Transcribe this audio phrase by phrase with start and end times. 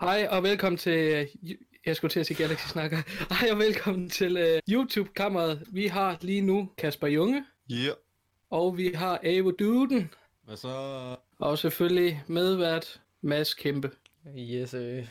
[0.00, 1.28] Hej og velkommen til,
[1.86, 2.96] jeg skulle til at sige Galaxy Snakker.
[3.40, 5.62] Hej og velkommen til uh, YouTube-kammeret.
[5.72, 7.74] Vi har lige nu Kasper Junge, Ja.
[7.74, 7.94] Yeah.
[8.50, 10.10] og vi har Avo Duden,
[10.44, 11.16] Hvad så?
[11.38, 13.90] og selvfølgelig medvært Mads Kæmpe.
[14.38, 15.06] Yes, øh.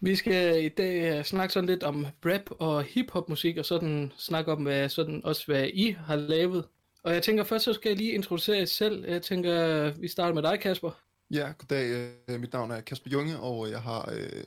[0.00, 4.12] Vi skal i dag uh, snakke sådan lidt om rap og hiphop musik, og sådan
[4.16, 6.64] snakke om hvad, sådan også hvad I har lavet.
[7.04, 9.04] Og jeg tænker først, så skal jeg lige introducere jer selv.
[9.08, 10.90] Jeg tænker, vi starter med dig, Kasper.
[11.32, 12.14] Ja, goddag.
[12.28, 14.44] Øh, mit navn er Kasper Junge, og øh, jeg har øh,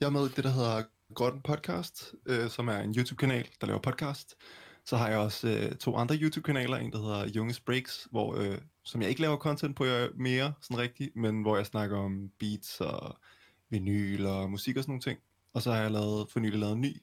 [0.00, 0.82] jeg er med i det, der hedder
[1.14, 4.34] Grotten Podcast, øh, som er en YouTube-kanal, der laver podcast.
[4.84, 8.58] Så har jeg også øh, to andre YouTube-kanaler, en der hedder Junges Breaks, hvor, øh,
[8.84, 12.80] som jeg ikke laver content på mere, sådan rigtigt, men hvor jeg snakker om beats
[12.80, 13.16] og
[13.70, 15.18] vinyl og musik og sådan nogle ting.
[15.52, 17.02] Og så har jeg lavet, for nylig lavet en ny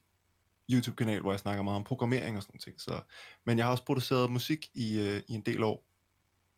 [0.71, 2.81] YouTube-kanal, hvor jeg snakker meget om programmering og sådan nogle ting.
[2.81, 3.01] Så,
[3.45, 5.83] men jeg har også produceret musik i, øh, i en del år,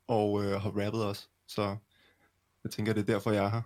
[0.07, 1.27] og øh, har rappet også.
[1.47, 1.77] Så
[2.63, 3.61] jeg tænker, det er derfor, jeg er her.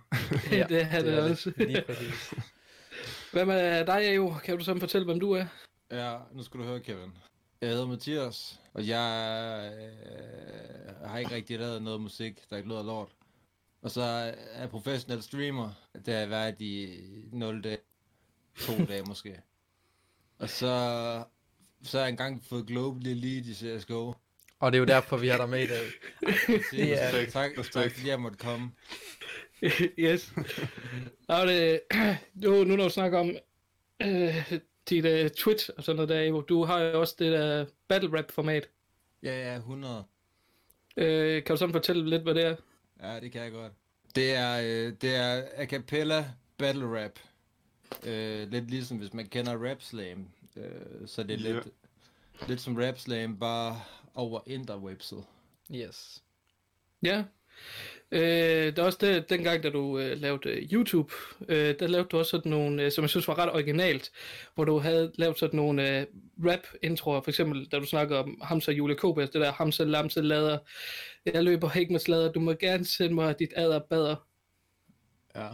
[0.58, 1.52] Ja, det er det også.
[1.56, 2.34] Lige præcis.
[3.32, 4.34] Hvad med dig, Avo?
[4.44, 5.44] Kan du så fortælle, hvem du er?
[5.90, 7.12] Ja, nu skal du høre, Kevin.
[7.60, 12.82] Jeg hedder Mathias, og jeg øh, har ikke rigtig lavet noget musik, der ikke lyder
[12.82, 13.08] lort.
[13.82, 15.70] Og så er jeg professionel streamer.
[15.94, 17.00] Det har jeg været i
[17.32, 17.78] 0 dage,
[18.60, 19.40] to dage måske.
[20.38, 21.24] Og så,
[21.82, 24.12] så har jeg engang fået Global Elite i CSGO.
[24.60, 25.86] Og det er jo derfor, vi har dig med i dag.
[26.70, 28.70] Det er- tak, tak, tak, fordi jeg måtte komme.
[29.98, 30.32] yes.
[31.28, 31.80] Og det,
[32.34, 33.30] nu, nu når du snakker om
[34.02, 34.52] øh,
[34.88, 38.18] dit uh, Twitch og sådan noget der, Evo, du har jo også det der battle
[38.18, 38.68] rap format.
[39.22, 40.04] Ja, ja, 100.
[40.96, 42.56] Øh, kan du sådan fortælle lidt, hvad det er?
[43.02, 43.72] Ja, det kan jeg godt.
[44.14, 47.18] Det er, øh, det er a cappella battle rap.
[48.06, 50.28] Øh, lidt ligesom hvis man kender Rap Slam.
[50.56, 50.62] Øh,
[51.06, 51.52] så det er Ja.
[51.54, 51.68] lidt,
[52.48, 53.80] lidt som Rap Slam, bare
[54.18, 55.24] over interwebset.
[55.74, 56.22] Yes.
[57.02, 57.24] Ja.
[58.10, 61.12] Øh, der er også det, dengang, da du øh, lavede øh, YouTube,
[61.48, 64.10] øh, der lavede du også sådan nogle, øh, som jeg synes var ret originalt,
[64.54, 66.06] hvor du havde lavet sådan nogle øh,
[66.38, 70.58] rap-introer, for eksempel da du snakker om Hamza Julie Kobas, det der Hamza Lamse lader,
[71.26, 74.16] jeg løber ikke med slader, du må gerne sende mig dit adder bader.
[75.34, 75.48] Ja.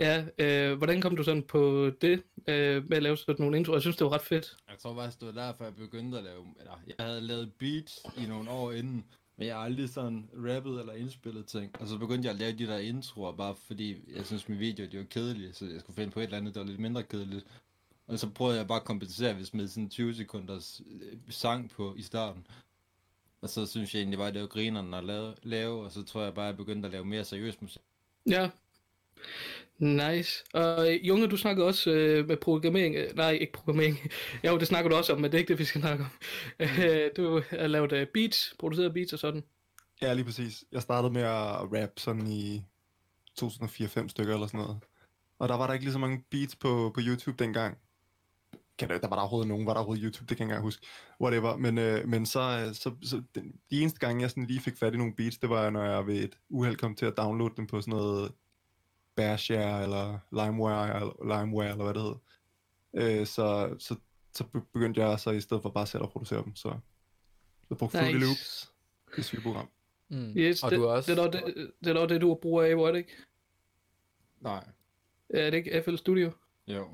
[0.00, 3.76] Ja, øh, hvordan kom du sådan på det, øh, med at lave sådan nogle introer?
[3.76, 4.56] Jeg synes, det var ret fedt.
[4.70, 6.46] Jeg tror faktisk, det var derfor, jeg begyndte at lave...
[6.58, 9.04] Eller, jeg havde lavet beats i nogle år inden,
[9.36, 11.80] men jeg har aldrig sådan rappet eller indspillet ting.
[11.80, 14.88] Og så begyndte jeg at lave de der introer, bare fordi jeg synes, mine videoer
[14.88, 17.02] de var kedelige, så jeg skulle finde på et eller andet, der var lidt mindre
[17.02, 17.46] kedeligt.
[18.06, 21.70] Og så prøvede jeg bare at kompensere ved at smide sådan 20 sekunders øh, sang
[21.70, 22.46] på i starten.
[23.42, 26.02] Og så synes jeg egentlig bare, at det var grinerne at lave, lave, og så
[26.02, 27.82] tror jeg bare, at jeg begyndte at lave mere seriøs musik.
[28.26, 28.50] Ja.
[29.80, 30.44] Nice.
[30.54, 32.96] Og øh, Junge, du snakkede også øh, med programmering.
[32.96, 33.98] Øh, nej, ikke programmering.
[34.46, 36.10] jo, det snakker du også om, men det er ikke det, vi skal snakke om.
[36.60, 39.44] Øh, du har lavet øh, beats, produceret beats og sådan.
[40.02, 40.64] Ja, lige præcis.
[40.72, 42.64] Jeg startede med at rap sådan i
[43.40, 44.78] 2004-5 stykker eller sådan noget.
[45.38, 47.78] Og der var der ikke lige så mange beats på, på YouTube dengang.
[48.78, 50.54] Kan der, der var der overhovedet nogen, var der overhovedet YouTube, det kan jeg ikke
[50.54, 50.86] engang huske.
[51.20, 51.56] Whatever.
[51.56, 54.94] Men, øh, men så, så, så den, de eneste gange, jeg sådan lige fik fat
[54.94, 57.66] i nogle beats, det var, når jeg ved et uheld kom til at downloade dem
[57.66, 58.32] på sådan noget
[59.16, 62.14] Bearshare eller LimeWire, eller, LimeWire, eller hvad det hed.
[63.20, 63.96] Øh, så, så,
[64.34, 66.56] så be- begyndte jeg så i stedet for bare selv at producere dem.
[66.56, 66.68] Så
[67.70, 68.26] jeg brugte Fruity Nice.
[68.26, 68.72] Loops.
[69.06, 69.68] Det er et sygt program.
[70.08, 70.32] Mm.
[70.36, 71.12] Yes, og det, du er også...
[71.14, 73.16] det, er nok det, det er nok det, du bruger af, er det ikke?
[74.40, 74.64] Nej.
[75.30, 76.32] Er det ikke FL Studio?
[76.66, 76.88] Jo.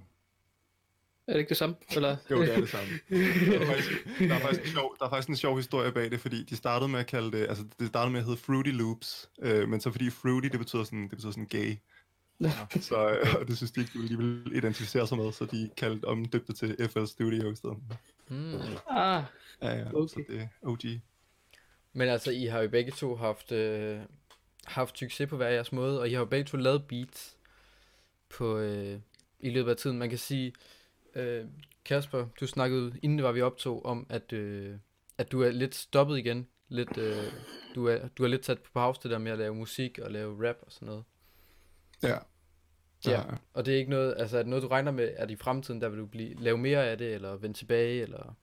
[1.27, 1.77] Er det ikke det samme?
[1.91, 2.17] Eller?
[2.31, 2.89] Jo, det er det samme.
[3.11, 6.11] der, er faktisk, der, er faktisk en sjov, der er faktisk en sjov historie bag
[6.11, 8.71] det, fordi de startede med at kalde det, altså det startede med at hedde Fruity
[8.71, 11.77] Loops, øh, men så fordi Fruity, det betyder sådan, det betyder sådan gay,
[12.81, 16.05] så øh, og det synes de ikke, de ville identificere sig med, så de kaldte
[16.05, 17.77] omdøbte til FL Studio i stedet.
[18.29, 18.55] Mm.
[18.91, 19.23] ah,
[19.63, 20.09] Ja, ja, Okay.
[20.09, 20.81] så det er OG.
[21.93, 24.01] Men altså, I har jo begge to haft, øh,
[24.65, 27.37] haft succes på hver jeres måde, og I har jo begge to lavet beats
[28.29, 29.01] på, øh,
[29.41, 29.99] i løbet af tiden.
[29.99, 30.53] Man kan sige,
[31.15, 31.45] øh,
[31.85, 34.77] Kasper, du snakkede, inden det var vi optog, om at, øh,
[35.19, 36.47] at du er lidt stoppet igen.
[36.69, 37.17] Lidt, øh,
[37.75, 40.11] du, er, du er lidt sat på pause det der med at lave musik og
[40.11, 41.05] lave rap og sådan noget.
[42.03, 42.17] Ja.
[43.07, 43.21] Ja.
[43.55, 45.81] Og det er ikke noget, altså er det noget, du regner med, at i fremtiden,
[45.81, 48.37] der vil du blive, lave mere af det, eller vende tilbage, eller...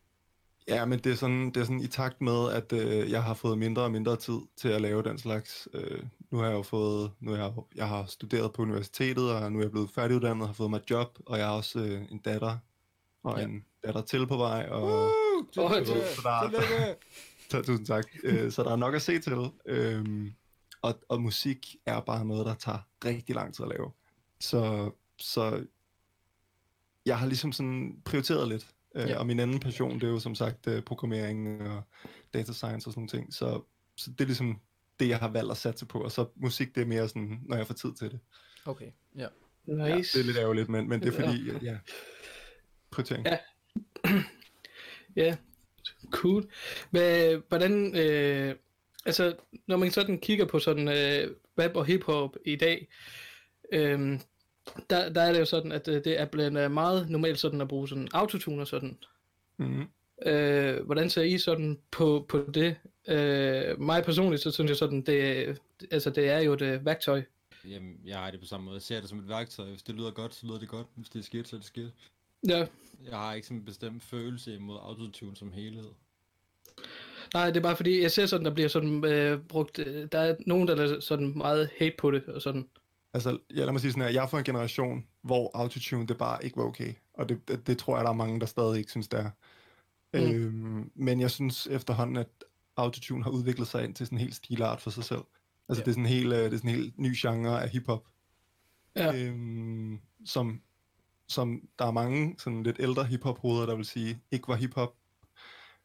[0.68, 3.34] Ja, men det er sådan, det er sådan i takt med, at øh, jeg har
[3.34, 5.68] fået mindre og mindre tid til at lave den slags.
[5.74, 9.52] Øh, nu har jeg jo fået, nu har jeg, jeg har studeret på universitetet, og
[9.52, 12.18] nu er jeg blevet færdiguddannet, har fået mig job, og jeg har også øh, en
[12.20, 12.58] datter,
[13.24, 13.42] og Ja.
[13.42, 13.48] ja.
[13.48, 16.96] en datter til på vej, og Uh, Åh, tillykke, så der- tillykke.
[17.52, 18.06] så, tusind tak.
[18.24, 19.38] Øh, så der er nok at se til.
[19.66, 20.34] Øhm,
[20.84, 23.92] og, og musik er bare noget, der tager rigtig lang tid at lave.
[24.40, 25.66] Så, så
[27.06, 28.64] jeg har ligesom sådan prioriteret lidt.
[28.64, 29.08] Øh, Ja.
[29.08, 29.20] ja.
[29.20, 31.84] Og min anden passion, det er jo som sagt øh, programmering og
[32.34, 33.34] data science og sådan nogle ting.
[33.34, 33.62] Så,
[33.96, 34.60] så det er ligesom
[35.00, 36.00] det, jeg har valgt at satse på.
[36.00, 38.20] Og så musik, det er mere sådan, når jeg får tid til det.
[38.66, 39.28] Okay, ja.
[39.66, 40.18] Nice.
[40.18, 41.78] Det er lidt ærgerligt, men, men det er fordi, ja, ja
[42.92, 43.26] prioritering.
[43.26, 43.38] Ja.
[45.24, 45.38] ja,
[46.12, 46.52] cool.
[46.92, 48.56] Men hvordan, øh,
[49.06, 49.36] altså,
[49.68, 52.88] når man sådan kigger på sådan øh, rap og hiphop i dag,
[53.72, 54.20] øh,
[54.90, 57.68] der, der er det jo sådan, at øh, det er blandt meget normalt sådan at
[57.68, 58.98] bruge sådan autotune og sådan.
[59.58, 59.88] Mm-hmm.
[60.26, 62.76] Øh, hvordan ser I sådan på, på det?
[63.08, 65.62] Øh, mig personligt, så synes jeg sådan, det,
[65.92, 67.24] altså det er jo et øh, værktøj.
[67.70, 68.76] Jamen, jeg har det på samme måde.
[68.76, 69.70] Jeg ser det som et værktøj.
[69.70, 70.88] Hvis det lyder godt, så lyder det godt.
[70.96, 71.94] Hvis det er skidt, så er det skidt.
[72.48, 72.66] Ja.
[73.06, 75.90] Jeg har ikke sådan en bestemt følelse imod autotune som helhed.
[77.34, 80.20] Nej, det er bare fordi, jeg ser sådan, der bliver sådan øh, brugt, øh, der
[80.20, 82.68] er nogen, der er sådan meget hate på det, og sådan.
[83.14, 86.18] Altså, ja, lad mig sige sådan her, jeg er fra en generation, hvor autotune, det
[86.18, 86.94] bare ikke var okay.
[87.14, 89.30] Og det, det, det tror jeg, der er mange, der stadig ikke synes, det er.
[90.14, 90.32] Mm.
[90.32, 92.28] Øhm, men jeg synes efterhånden, at
[92.78, 95.22] autotune har udviklet sig ind til sådan en helt stilart for sig selv.
[95.70, 95.86] Altså, ja.
[95.86, 98.08] det, er sådan en helt, det er sådan en helt ny genre af hiphop.
[98.96, 99.16] Ja.
[99.16, 100.62] Øhm, som,
[101.28, 104.96] som der er mange sådan lidt ældre hiphop-hoveder, der vil sige, ikke var hiphop.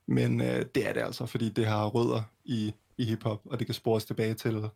[0.09, 3.67] Men øh, det er det altså, fordi det har rødder i, i hiphop, og det
[3.67, 4.71] kan spores tilbage til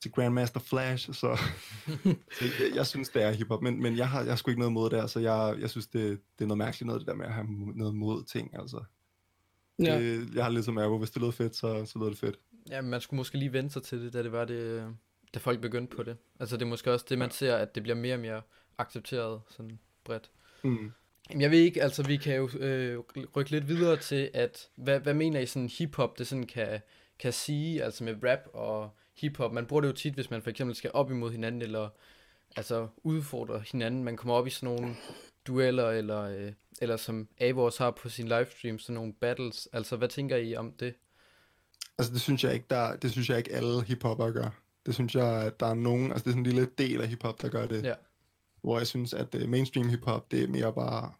[0.00, 4.20] til Grandmaster Flash, så, så jeg, jeg synes, det er hiphop, men, men jeg har,
[4.20, 6.58] jeg har sgu ikke noget mod det, altså jeg, jeg synes, det, det er noget
[6.58, 8.84] mærkeligt noget, det der med at have noget mod ting, altså.
[9.78, 10.00] Ja.
[10.00, 12.38] Det, jeg har lidt som Ergo, hvis det lød fedt, så, så lød det fedt.
[12.70, 14.94] Ja, men man skulle måske lige vente sig til det, da det var det,
[15.34, 16.16] da folk begyndte på det.
[16.40, 18.42] Altså det er måske også det, man ser, at det bliver mere og mere
[18.78, 20.30] accepteret sådan bredt.
[20.62, 20.92] Mm.
[21.38, 22.98] Jeg ved ikke, altså vi kan jo øh,
[23.36, 26.80] rykke lidt videre til, at hvad, hvad mener I sådan hiphop, det sådan kan,
[27.18, 29.52] kan sige, altså med rap og hiphop.
[29.52, 31.88] Man bruger det jo tit, hvis man for eksempel skal op imod hinanden, eller
[32.56, 34.04] altså udfordre hinanden.
[34.04, 34.94] Man kommer op i sådan nogle
[35.46, 39.68] dueller, eller, øh, eller som Avors har på sin livestream, sådan nogle battles.
[39.72, 40.94] Altså, hvad tænker I om det?
[41.98, 44.50] Altså, det synes jeg ikke, der, det synes jeg ikke alle hiphopper gør.
[44.86, 47.08] Det synes jeg, at der er nogen, altså det er sådan en lille del af
[47.08, 47.84] hiphop, der gør det.
[47.84, 47.94] Ja.
[48.62, 51.12] Hvor jeg synes, at uh, mainstream hiphop, det er mere bare,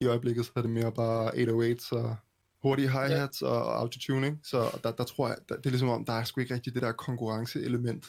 [0.00, 2.16] i øjeblikket så er det mere bare 808's og
[2.62, 3.46] hurtige hi-hats ja.
[3.46, 6.40] og autotuning, så der, der tror jeg, der, det er ligesom om, der er sgu
[6.40, 8.06] ikke rigtig det der konkurrenceelement.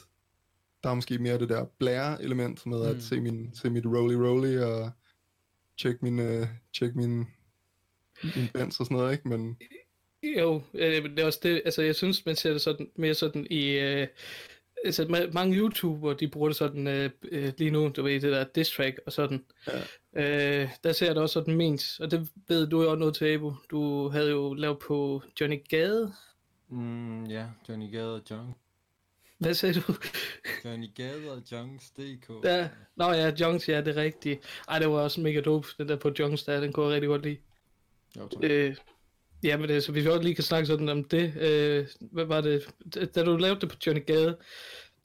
[0.83, 2.97] Der er måske mere det der blære-element med mm.
[2.97, 4.91] at se, min, se mit roly-roly og
[5.77, 7.17] check min, uh, check min,
[8.23, 9.27] min bands og sådan noget, ikke?
[9.29, 9.57] Men...
[10.37, 13.47] Jo, øh, det er også det, altså jeg synes, man ser det sådan, mere sådan
[13.49, 14.07] i, øh,
[14.85, 18.43] altså mange YouTuber, de bruger det sådan øh, øh, lige nu, du ved, det der
[18.43, 19.45] diss track og sådan.
[19.67, 20.61] Ja.
[20.63, 23.15] Øh, der ser jeg det også sådan ment, og det ved du jo også noget
[23.15, 23.53] til, Abo.
[23.71, 26.13] Du havde jo lavet på Johnny Gade.
[26.69, 28.55] Mm, ja, Johnny Gade og Junk.
[29.37, 29.93] Hvad sagde du?
[30.65, 32.29] Johnny Gade og Junks DK.
[32.43, 34.39] Ja, nå ja, Junks, ja, det er rigtigt.
[34.67, 37.07] Ej, det var også mega dope, den der på Junks der, den kunne jeg rigtig
[37.07, 37.37] godt lide.
[38.17, 38.43] Jo, tak.
[38.43, 38.75] Øh,
[39.43, 42.25] ja, men det, så hvis vi også lige kan snakke sådan om det, øh, hvad
[42.25, 42.69] var det,
[43.15, 44.37] da du lavede det på Johnny Gade,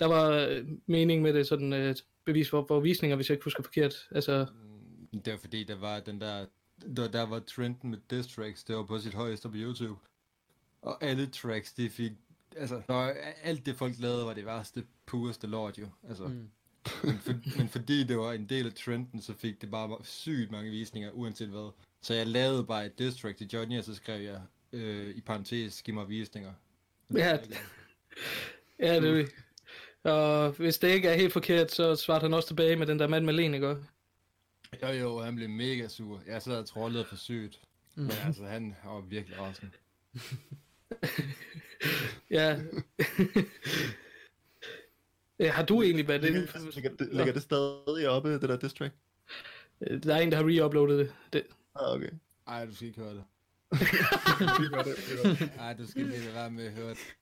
[0.01, 3.45] der var mening med det sådan et øh, bevis for, for visninger, hvis jeg ikke
[3.45, 4.09] husker forkert.
[4.11, 4.47] Altså...
[5.13, 6.47] Mm, det var fordi, der var den der,
[6.97, 10.01] der, der var trenden med diss tracks, det var på sit højeste på YouTube.
[10.83, 12.13] Og alle tracks, de fik,
[12.57, 15.87] altså, når alt det folk lavede, var det værste, pureste lort jo.
[16.09, 16.51] Altså, mm.
[17.05, 20.51] men, for, men fordi det var en del af trenden, så fik det bare sygt
[20.51, 21.73] mange visninger, uanset hvad.
[22.03, 24.41] Så jeg lavede bare et diss track til Johnny, og så skrev jeg
[24.73, 26.53] øh, i parentes, giv mig visninger.
[27.15, 27.39] Ja,
[28.79, 29.27] ja det er
[30.03, 33.07] og hvis det ikke er helt forkert, så svarer han også tilbage med den der
[33.07, 33.77] mand med Len, ikke
[34.83, 36.23] Jo jo, han blev mega sur.
[36.27, 37.61] Jeg sad og trollede for sygt.
[37.95, 38.03] Mm.
[38.03, 39.73] Men altså, han var virkelig rasende.
[42.31, 42.59] ja.
[45.39, 45.51] ja.
[45.51, 46.33] Har du egentlig været det?
[46.75, 48.95] Ligger, det, ligger det stadig oppe, det der diss track?
[49.81, 51.15] Øh, der er en, der har re-uploadet det.
[51.33, 51.47] det.
[51.81, 52.11] Ah, okay.
[52.47, 53.25] Ej, du skal ikke høre det.
[55.59, 57.17] Ej, du skal lige være med at høre det.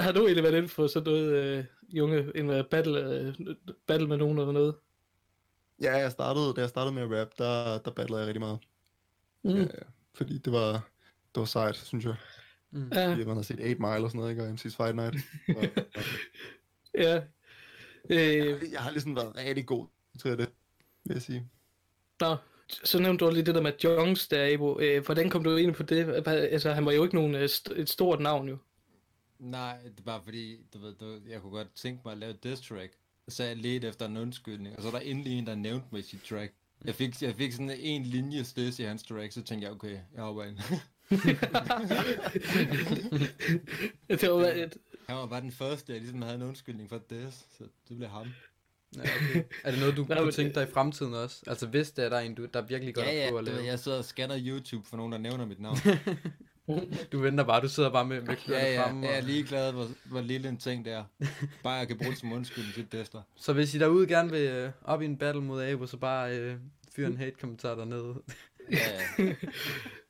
[0.00, 1.64] har du egentlig været inde for sådan noget, uh,
[1.96, 3.54] junge, en uh, battle, uh,
[3.86, 4.74] battle med nogen eller noget?
[5.82, 8.58] Ja, jeg startede, da jeg startede med at rap, der, der battlede jeg rigtig meget.
[9.42, 9.50] Mm.
[9.50, 9.66] Ja, ja,
[10.14, 10.72] fordi det var,
[11.34, 12.16] det var sejt, synes jeg.
[12.70, 12.88] Mm.
[12.92, 13.10] Ja.
[13.12, 14.42] Fordi man har set 8 Mile og sådan noget, ikke?
[14.42, 15.16] Og MC's Fight Night.
[17.04, 17.22] ja.
[18.10, 18.18] Øh...
[18.18, 19.86] Jeg, jeg har ligesom været rigtig god
[20.20, 20.48] til det,
[21.04, 21.48] vil jeg sige.
[22.20, 22.36] Nå,
[22.68, 24.80] så nævnte du lige det der med Jones der, Ebo.
[24.80, 26.26] Øh, hvordan kom du ind på det?
[26.26, 28.56] Altså, han var jo ikke nogen, øh, et stort navn jo.
[29.38, 32.30] Nej, det er bare fordi, du ved, du, jeg kunne godt tænke mig at lave
[32.30, 32.92] et diss track.
[33.28, 35.98] Så jeg ledte efter en undskyldning, og så er der endelig en, der nævnte mig
[35.98, 36.52] i sit track.
[36.84, 39.98] Jeg fik, jeg fik sådan en linje støs i hans track, så tænkte jeg, okay,
[40.14, 40.58] jeg hopper ind.
[44.20, 44.68] det var.
[45.06, 48.08] Han var bare den første, jeg ligesom havde en undskyldning for det, så det blev
[48.08, 48.26] ham.
[48.96, 49.42] Ja, okay.
[49.64, 51.42] er det noget, du kunne tænke dig i fremtiden også?
[51.46, 53.58] Altså hvis det er der en, du, der virkelig godt ja, ja, på at lave?
[53.58, 55.76] Ja, jeg sidder og scanner YouTube for nogen, der nævner mit navn.
[57.12, 59.06] Du venter bare, du sidder bare med, med Ja, ja, fremme.
[59.06, 61.04] jeg er ligeglad, hvor, hvor lille en ting det er.
[61.62, 63.22] Bare jeg kan bruge det som undskyldning til Destler.
[63.36, 66.38] Så hvis I derude gerne vil øh, op i en battle mod Abo, så bare
[66.38, 66.56] øh,
[66.96, 68.14] fyr en hate-kommentar dernede.
[68.70, 68.76] Ja,
[69.18, 69.34] ja.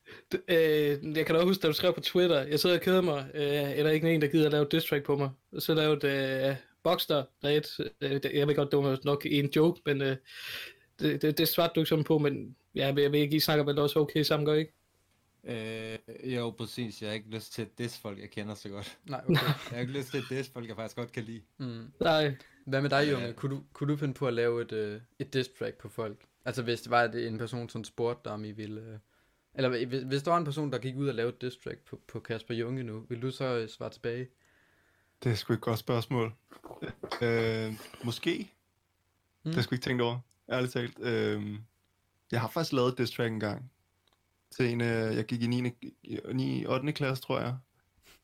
[0.47, 3.01] Øh, jeg kan da også huske, da du skrev på Twitter, jeg sidder og keder
[3.01, 5.29] mig, øh, eller ikke en, der gider at lave diss track på mig.
[5.51, 6.07] Og så lavede
[6.49, 7.67] øh, Boxster, der er et,
[8.01, 10.17] øh, det- jeg ved godt, det var nok en joke, men øh,
[10.99, 13.65] det, det, det svarte du ikke sådan på, men ja, jeg ved ikke, I snakker
[13.65, 14.73] vel også okay sammen, gør I ikke?
[15.47, 15.97] Øh,
[16.35, 17.01] jo, præcis.
[17.01, 18.97] Jeg har ikke lyst til at diss folk, jeg kender så godt.
[19.05, 19.33] Nej, okay.
[19.45, 21.41] Jeg har ikke lyst til at diss folk, jeg faktisk godt kan lide.
[21.57, 21.83] Mm.
[21.99, 23.11] Nej, Hvad med dig.
[23.11, 23.33] Junge?
[23.33, 26.17] Kunne du, kunne du finde på at lave et, øh, et diss track på folk?
[26.45, 28.81] Altså hvis det var at en person, som spurgte dig, om I ville...
[28.81, 28.97] Øh,
[29.55, 31.79] eller hvis, hvis der var en person, der gik ud og lavede et diss track
[31.79, 34.27] på, på Kasper Junge nu, vil du så øh, svare tilbage?
[35.23, 36.33] Det er sgu et godt spørgsmål.
[37.21, 38.37] Øh, måske.
[38.39, 38.47] Mm.
[39.43, 40.19] Det har jeg sgu ikke tænkt over,
[40.51, 40.99] ærligt talt.
[40.99, 41.43] Øh,
[42.31, 43.71] jeg har faktisk lavet diss track en gang.
[44.51, 45.71] Til en, øh, jeg gik i 9.
[46.33, 46.65] 9.
[46.65, 46.91] 8.
[46.91, 47.57] klasse, tror jeg.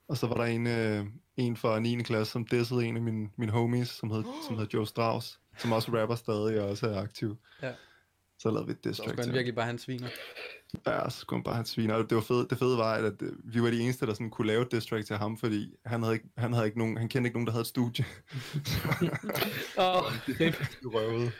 [0.08, 1.06] Og så var der en, øh,
[1.38, 2.04] en fra 9.
[2.04, 5.72] klasse, som dissede en af mine, mine homies, som hed, som hed Joe Strauss, som
[5.72, 7.38] også rapper stadig og også er aktiv.
[7.62, 7.74] Ja.
[8.38, 10.08] Så lavede vi et diss Så track skulle til han virkelig bare have en sviner.
[10.88, 11.98] Ja, så skulle han bare have sviner.
[11.98, 14.30] Det var fede, det fede var, at, at øh, vi var de eneste, der sådan
[14.30, 16.98] kunne lave et diss track til ham, fordi han havde ikke, han havde ikke nogen,
[16.98, 18.06] han kendte ikke nogen, der havde et studie.
[19.78, 20.14] åh, oh,
[20.84, 21.32] Du røvede.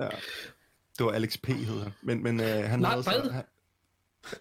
[0.00, 0.08] Ja.
[0.98, 1.92] Det var Alex P, hed han.
[2.02, 3.30] Men, men øh, han Nej, havde så...
[3.32, 3.44] Han,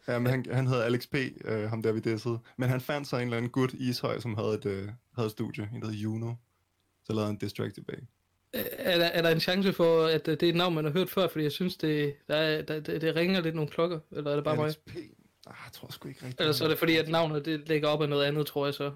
[0.07, 2.39] ja, men han, han hed Alex P, øh, ham der vi dissede.
[2.57, 5.25] Men han fandt så en eller anden gut i Ishøj, som havde et, øh, havde
[5.25, 6.33] et studie, en der hed Juno.
[7.03, 8.07] Så lavede han diss track tilbage.
[8.53, 10.91] Er, der, er der en chance for, at øh, det er et navn, man har
[10.91, 13.99] hørt før, fordi jeg synes, det, der er, der, det, det ringer lidt nogle klokker,
[14.11, 14.65] eller er det bare mig?
[14.65, 14.89] Alex P?
[15.47, 16.41] Ah, jeg tror sgu ikke rigtigt.
[16.41, 18.73] Eller så er det fordi, at navnet det ligger op af noget andet, tror jeg
[18.73, 18.91] så.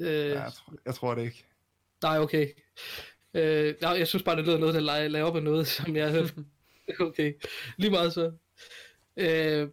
[0.00, 1.44] Øh, Ja, jeg, tror, jeg tror det ikke.
[2.02, 2.48] Nej, okay.
[3.34, 5.96] Øh, nej, jeg synes bare, det lyder noget, der leger, lager op af noget, som
[5.96, 6.34] jeg har hørt.
[7.08, 7.34] okay,
[7.76, 8.32] lige meget så.
[9.16, 9.68] Øh,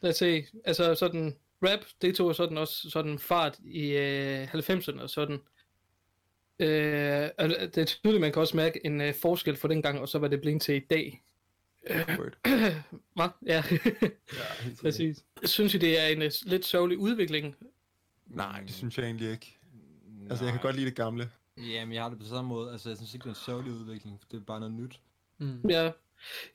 [0.00, 5.02] lad os se, altså sådan, rap, det tog sådan også sådan fart i øh, 90'erne
[5.02, 5.34] og sådan.
[5.34, 5.40] Øh,
[7.38, 10.18] og det er tydeligt, man kan også mærke en øh, forskel fra dengang, og så
[10.18, 11.22] var det blevet til i dag.
[11.90, 12.32] Word.
[13.16, 13.28] Hvad?
[13.46, 15.24] Ja, Ja, præcis.
[15.44, 17.56] Synes I, det er en øh, lidt sørgelig udvikling?
[18.26, 19.58] Nej, det synes jeg egentlig ikke.
[20.30, 21.30] Altså, jeg kan godt lide det gamle.
[21.56, 22.72] Jamen, jeg har det på samme måde.
[22.72, 24.20] Altså, jeg synes ikke, det er en sørgelig udvikling.
[24.30, 25.00] Det er bare noget nyt.
[25.38, 25.60] Mm.
[25.68, 25.92] Ja, ja,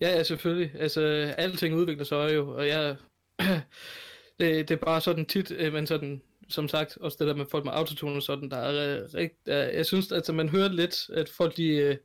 [0.01, 0.72] ja selvfølgelig.
[0.75, 1.01] Altså,
[1.38, 2.95] alting udvikler sig jo, og jeg...
[4.39, 7.45] det, det er bare sådan tit, øh, men sådan, som sagt, også det der med
[7.51, 10.50] folk med autotune og sådan, der er øh, rigt, øh, jeg synes, at altså, man
[10.50, 11.97] hører lidt, at folk de øh,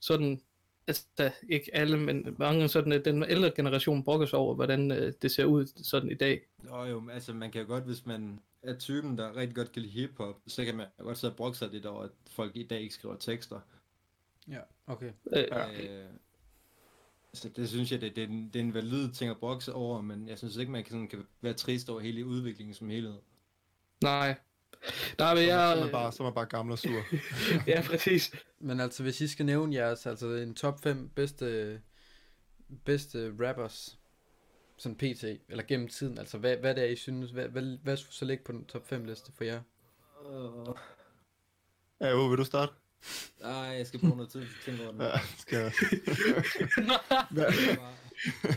[0.00, 0.40] sådan,
[0.86, 4.90] altså der, ikke alle, men mange sådan, at den ældre generation brokker sig over, hvordan
[4.90, 6.40] øh, det ser ud sådan i dag.
[6.62, 9.82] Nå jo, altså man kan jo godt, hvis man er typen, der rigtig godt kan
[9.82, 12.66] lide hiphop, så kan man godt sidde og brokke sig lidt over, at folk i
[12.66, 13.60] dag ikke skriver tekster.
[14.48, 15.12] Ja, okay.
[15.36, 15.44] Øh.
[15.52, 16.04] Øh,
[17.34, 19.64] så det synes jeg, det, det, er en, det er en valid ting at brokke
[19.64, 22.74] sig over, men jeg synes ikke, man kan, sådan, kan være trist over hele udviklingen
[22.74, 23.14] som helhed.
[24.02, 24.34] Nej.
[25.18, 25.72] Der vil Så, jeg...
[25.74, 27.02] så, er man bare, så er man bare gammel og sur.
[27.66, 28.30] ja, præcis.
[28.58, 31.80] Men altså, hvis I skal nævne jeres, altså en top 5 bedste,
[32.84, 33.98] bedste rappers,
[34.76, 37.96] sådan pt, eller gennem tiden, altså hvad, hvad det er, I synes, hvad, hvad, hvad
[37.96, 39.60] skulle så ligge på den top 5 liste for jer?
[40.30, 40.76] Uh,
[42.00, 42.72] Ja, jo, vil du starte?
[43.44, 45.04] ej, jeg skal bruge noget tid til at tænke over det.
[45.04, 45.72] Ja, skal jeg.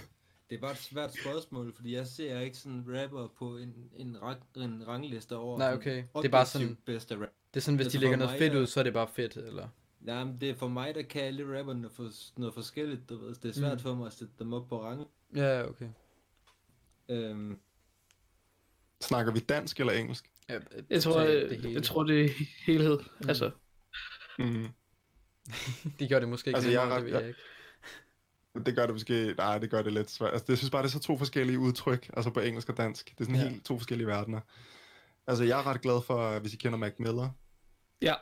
[0.50, 3.74] Det er bare- Det et svært spørgsmål, fordi jeg ser ikke sådan rapper på en,
[3.96, 6.04] en, rang, en rangliste over Nej, okay.
[6.16, 7.30] Det er bare sådan- bedste rap.
[7.54, 9.08] Det er sådan, hvis Altså, de lægger noget mig fedt ud, så er det bare
[9.08, 9.68] fedt, eller?
[10.06, 12.10] Jamen, det er for mig, der kan alle rapperne noget, for,
[12.40, 13.36] noget forskelligt, du ved.
[13.36, 13.80] Det er svært Mm.
[13.80, 15.08] for mig at sætte dem op på rang.
[15.36, 15.90] Ja, okay.
[17.10, 17.60] Øhm,
[19.02, 20.32] Snakker vi dansk eller engelsk?
[20.50, 20.60] Ja,
[20.90, 21.74] Jeg tror, jeg, det hele.
[21.74, 22.30] jeg tror, det er
[22.66, 23.00] helhed.
[23.22, 23.30] Mm.
[23.30, 23.52] Altså,
[24.40, 24.68] Mm.
[26.00, 27.40] De gør det måske ikke Altså, jeg er ret- det ved jeg jeg- ikke.
[28.66, 29.34] Det gør det måske...
[29.38, 30.32] Nej, det gør det lidt svært.
[30.34, 33.06] Altså, jeg synes bare, det er så to forskellige udtryk, altså på engelsk og dansk.
[33.10, 33.50] Det er sådan Ja.
[33.50, 34.40] helt to forskellige verdener.
[35.28, 37.30] Altså, jeg er ret glad for, hvis I kender Mac Miller.
[38.02, 38.14] ja.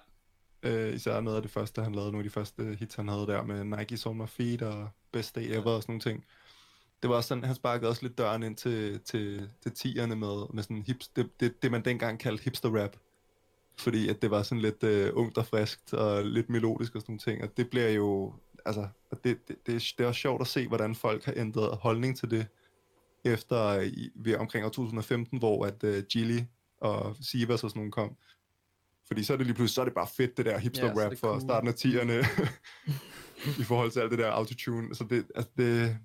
[0.63, 3.27] Øh, især noget af det første, han lavede, nogle af de første hits, han havde
[3.27, 6.25] der med Nike My Feet og Best Day Ever og sådan nogle ting.
[7.01, 10.53] Det var også sådan, han sparkede også lidt døren ind til, til, til tierne med,
[10.53, 12.95] med sådan hips, det, det, det, man dengang kaldte hipster rap.
[13.77, 17.11] Fordi at det var sådan lidt øh, ungt og friskt og lidt melodisk og sådan
[17.13, 17.43] nogle ting.
[17.43, 18.33] Og det bliver jo,
[18.65, 18.87] altså,
[19.23, 22.17] det, det, det, er, det er også sjovt at se, hvordan folk har ændret holdning
[22.17, 22.47] til det
[23.25, 26.39] efter øh, i, ved omkring år 2015, hvor at uh, Gilly
[26.77, 28.15] og Sivas og sådan nogle kom.
[29.07, 31.09] Fordi så er det lige pludselig, så er det bare fedt, det der hipster Ja,
[31.09, 31.41] det for cool.
[31.41, 32.27] starten af 10'erne.
[33.61, 34.95] i forhold til alt det der autotune.
[34.95, 35.97] Så det, altså det,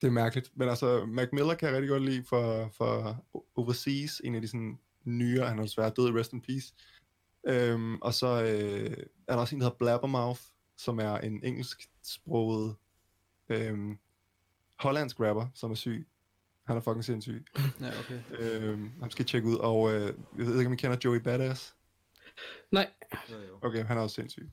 [0.00, 0.50] det er mærkeligt.
[0.54, 3.16] Men altså, Mac Miller kan jeg rigtig godt lide for, for
[3.56, 6.74] Overseas, en af de sådan nyere, han er desværre død, rest in peace.
[7.46, 8.96] Øhm, og så øh,
[9.28, 10.40] er der også en, der hedder Blabbermouth,
[10.82, 12.76] som er en engelsksproget
[13.48, 13.98] øhm,
[14.78, 16.08] hollandsk rapper, som er syg.
[16.64, 17.46] Han er fucking sindssyg.
[17.80, 18.20] Ja, okay.
[18.30, 21.74] Øh, ham skal tjekke ud, og øh, jeg ved ikke, om I kender Joey Badass?
[22.70, 22.90] Nej.
[23.62, 24.50] Okay, han er også sindssyg.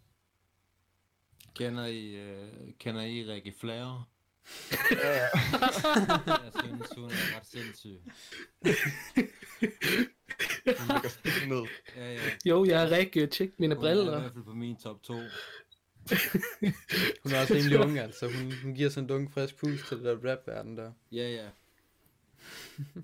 [1.56, 4.10] Kender I, øh, kender I Rikke Flair?
[4.92, 5.28] Ja, ja.
[6.28, 8.00] Jeg synes, hun er ret sindssyg.
[10.78, 11.68] Han ligger ned.
[11.96, 12.20] Ja, ja.
[12.46, 14.20] jo, jeg har ikke tjekket mine Hun er i briller.
[14.20, 15.14] hvert fald på min top 2.
[17.24, 18.28] Hun er også rimelig ung, altså.
[18.28, 20.92] Hun, hun giver sådan en dunk frisk puls til det der rap-verden der.
[21.12, 21.48] Ja, ja.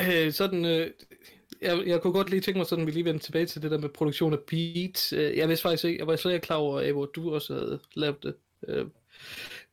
[0.00, 0.90] Øh, sådan, øh,
[1.60, 3.70] jeg, jeg kunne godt lige tænke mig sådan, at vi lige vender tilbage til det
[3.70, 5.12] der med produktion af beats.
[5.12, 7.54] Øh, jeg vidste faktisk ikke, jeg var slet ikke klar over, at hvor du også
[7.54, 8.34] havde lavet det.
[8.68, 8.86] Øh,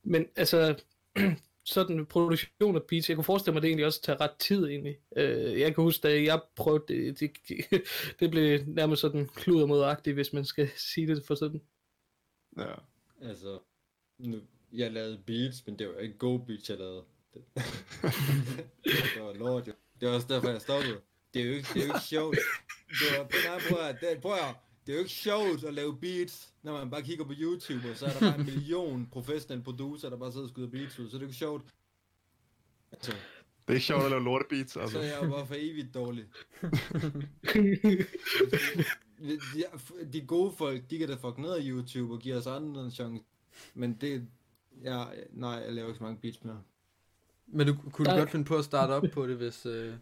[0.03, 0.75] men altså,
[1.69, 4.67] sådan produktion af beats, jeg kunne forestille mig, at det egentlig også tager ret tid
[4.67, 4.97] egentlig.
[5.15, 7.31] Øh, jeg kan huske, da jeg prøvede det, det,
[8.19, 11.61] det blev nærmest sådan kludermodagtigt, hvis man skal sige det for sådan.
[12.57, 12.73] Ja.
[13.21, 13.59] Altså,
[14.17, 14.41] nu,
[14.73, 17.03] jeg lavede beats, men det var ikke gode beats, jeg lavede.
[17.33, 17.43] Det,
[19.15, 19.73] det var lort, jo.
[19.99, 21.01] Det var også derfor, jeg stoppede.
[21.33, 22.38] Det er jo ikke, det er jo ikke sjovt.
[22.89, 24.55] Det var, nej, prøv at, det, prøv at,
[24.89, 27.98] det er jo ikke sjovt at lave beats, når man bare kigger på YouTube, og
[27.98, 31.10] så er der bare en million professionelle producer, der bare sidder og skyder beats ud,
[31.10, 31.63] så det er jo ikke sjovt.
[32.91, 33.19] Altså, Det
[33.67, 35.00] er ikke sjovt at lave lortebeats, så altså.
[35.00, 36.25] er jeg jo bare for evigt dårlig.
[39.19, 39.63] De,
[40.13, 42.91] de gode folk, de kan da fuck ned af YouTube og give os andre en
[42.91, 43.24] chance.
[43.74, 44.27] Men det,
[44.84, 46.62] ja, nej, jeg laver ikke så mange beats mere.
[47.48, 49.93] Men du kunne du godt finde på at starte op på det, hvis, øh,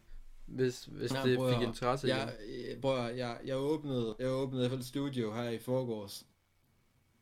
[0.47, 2.71] hvis, hvis Ja, det prøv fik interesse Jeg, igen?
[2.71, 6.25] øh, at, jeg, jeg åbnede, jeg åbnede FL Studio her i forgårs.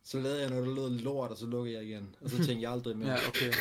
[0.03, 2.15] Så lavede jeg noget, der lød lort, og så lukkede jeg igen.
[2.21, 3.07] Og så tænkte jeg aldrig mere.
[3.21, 3.53] Ja, okay.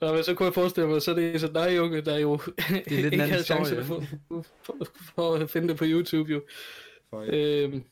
[0.00, 2.40] Nå, men så kunne jeg forestille mig, så er det så dig, unge, der jo
[2.68, 4.06] lidt en ikke anden havde chance historie.
[4.28, 4.76] for, for,
[5.14, 6.42] for, at finde det på YouTube, jo.
[7.10, 7.84] For, Øhm,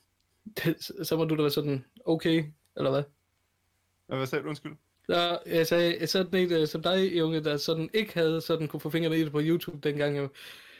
[0.65, 2.45] det, så må du da være sådan, okay,
[2.77, 3.03] eller hvad?
[4.07, 4.73] Hvad sagde du, undskyld?
[5.09, 8.81] Så jeg sagde, sådan en øh, som dig, unge, der sådan ikke havde sådan kunne
[8.81, 10.29] få fingrene i det på YouTube dengang, jo.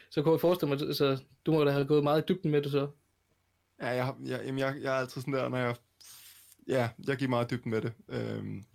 [0.09, 2.61] Så kunne jeg forestille mig, så du må da have gået meget i dybden med
[2.61, 2.87] det så.
[3.81, 5.75] Ja, jeg, jeg, jamen, jeg, jeg er altid sådan der, når jeg...
[6.67, 7.93] Ja, jeg giver meget dybden med det.
[8.09, 8.65] Øhm,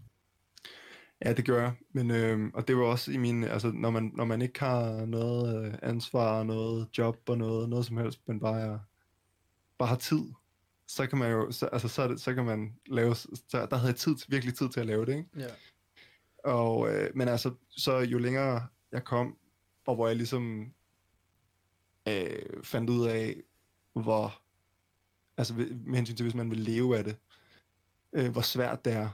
[1.24, 1.72] ja, det gør jeg.
[1.92, 3.44] Men, øhm, og det var også i min...
[3.44, 7.86] Altså, når man, når man ikke har noget øh, ansvar, noget job og noget, noget
[7.86, 8.78] som helst, men bare, er,
[9.78, 10.24] bare har tid,
[10.86, 11.50] så kan man jo...
[11.52, 13.14] Så, altså, så, det, så kan man lave...
[13.14, 15.28] Så, der havde jeg tid, virkelig tid til at lave det, ikke?
[15.38, 15.48] Ja.
[16.44, 19.36] Og, øh, men altså, så jo længere jeg kom,
[19.86, 20.72] og hvor jeg ligesom
[22.08, 23.42] øh, fandt ud af,
[23.92, 24.42] hvor,
[25.36, 27.16] altså med hensyn til, hvis man vil leve af det,
[28.12, 29.08] øh, hvor svært det er,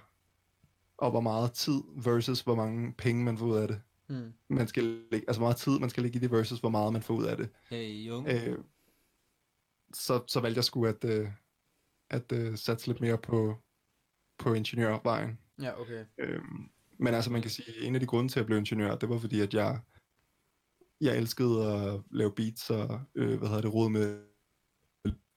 [0.97, 3.81] og hvor meget tid versus hvor mange penge man får ud af det.
[4.07, 4.33] Hmm.
[4.49, 6.93] Man skal lægge, altså hvor meget tid man skal lægge i det versus hvor meget
[6.93, 7.49] man får ud af det.
[7.71, 8.29] hey, jung.
[8.29, 8.59] Øh,
[9.93, 11.29] så, så valgte jeg sgu at, øh,
[12.11, 13.57] at øh, satse lidt mere på,
[14.39, 15.39] på ingeniørvejen.
[15.63, 16.05] Ja, okay.
[16.19, 18.97] Øhm, men altså man kan sige, en af de grunde til at jeg blev ingeniør,
[18.97, 19.81] det var fordi, at jeg,
[21.01, 24.23] jeg elskede at lave beats og, øh, hvad hedder det, rode med,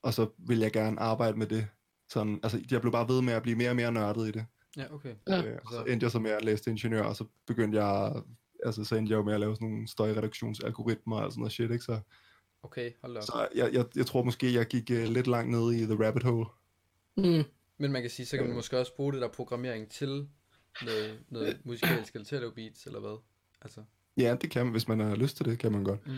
[0.02, 1.68] og så ville jeg gerne arbejde med det.
[2.10, 4.46] Sådan, altså jeg blev bare ved med at blive mere og mere nørdet i det.
[4.78, 5.16] Ja, okay.
[5.28, 5.46] Ja.
[5.46, 8.22] Øh, og så endte jeg så med at læse til ingeniør, og så begyndte jeg,
[8.66, 11.72] altså så endte jeg jo med at lave sådan nogle støjreduktionsalgoritmer og sådan noget shit,
[11.72, 11.84] ikke?
[11.84, 12.00] Så,
[12.64, 13.24] Okay, hold op.
[13.24, 16.24] så jeg, jeg, jeg tror måske, jeg gik uh, lidt langt ned i the rabbit
[16.24, 16.46] hole.
[17.18, 17.44] Mm.
[17.78, 18.56] Men man kan sige, så kan man Øh.
[18.56, 20.28] måske også bruge det der programmering til
[20.86, 23.18] noget, noget musikalsk eller til at lave beats, eller hvad?
[23.62, 23.84] Altså.
[24.18, 26.08] Ja, det kan man, hvis man har lyst til det, kan man godt.
[26.08, 26.18] Mm.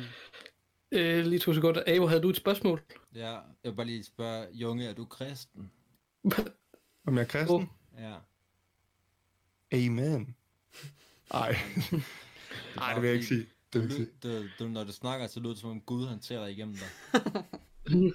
[0.91, 1.83] Øh, lige to sekunder.
[1.87, 2.81] Avo, havde du et spørgsmål?
[3.15, 5.71] Ja, jeg vil bare lige spørge, Junge, er du kristen?
[7.07, 7.69] Om jeg er kristen?
[7.97, 8.15] Ja.
[9.71, 10.35] Amen.
[11.31, 11.55] Ej,
[12.81, 13.45] Ej, det vil jeg ikke sige.
[13.73, 14.43] Det vil jeg ikke sige.
[14.59, 16.87] Du, du, når du snakker, så lyder det som om Gud, han taler igennem dig.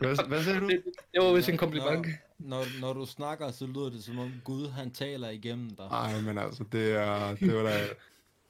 [0.00, 0.68] Hvad, hvad sagde du?
[0.68, 0.82] Det,
[1.14, 2.06] det var vist en Når- kompliment.
[2.38, 5.84] Når, når, når du snakker, så lyder det som om Gud, han taler igennem dig.
[5.90, 7.88] Ej, men altså, det er, det var da,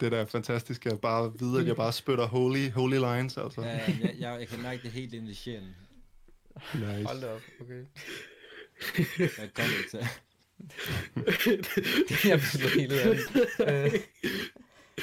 [0.00, 3.62] det er da fantastisk at bare vide, at jeg bare spytter holy, holy lines, altså.
[3.62, 5.76] Ja, jeg, jeg, jeg kan mærke det helt ind i sjælen.
[6.74, 7.04] Nice.
[7.04, 7.85] Hold op, okay.
[9.18, 10.00] Jeg kommer til.
[12.09, 13.20] Det er absolut helt andet.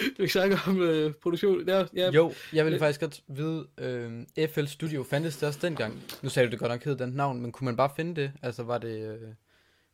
[0.01, 1.67] Øh, Du ikke snakke om øh, produktion.
[1.67, 2.11] Ja, ja.
[2.11, 6.03] Jo, jeg ville faktisk godt vide, øh, FL Studio fandtes det også dengang?
[6.23, 8.31] Nu sagde du det godt nok hed den navn, men kunne man bare finde det?
[8.41, 9.01] Altså var det...
[9.01, 9.27] Øh, kunne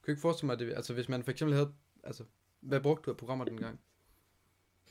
[0.07, 1.69] jeg ikke forestille mig, at det, altså hvis man for eksempel havde...
[2.03, 2.23] Altså,
[2.61, 3.79] hvad brugte du af programmer dengang?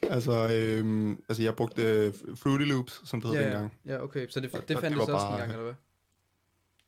[0.03, 3.73] Altså, øhm, altså, jeg brugte øh, Fruity Loops, som det hed ja, dengang.
[3.87, 5.75] ja, okay, så det, det og det fandtes var også bare- dengang, eller hvad?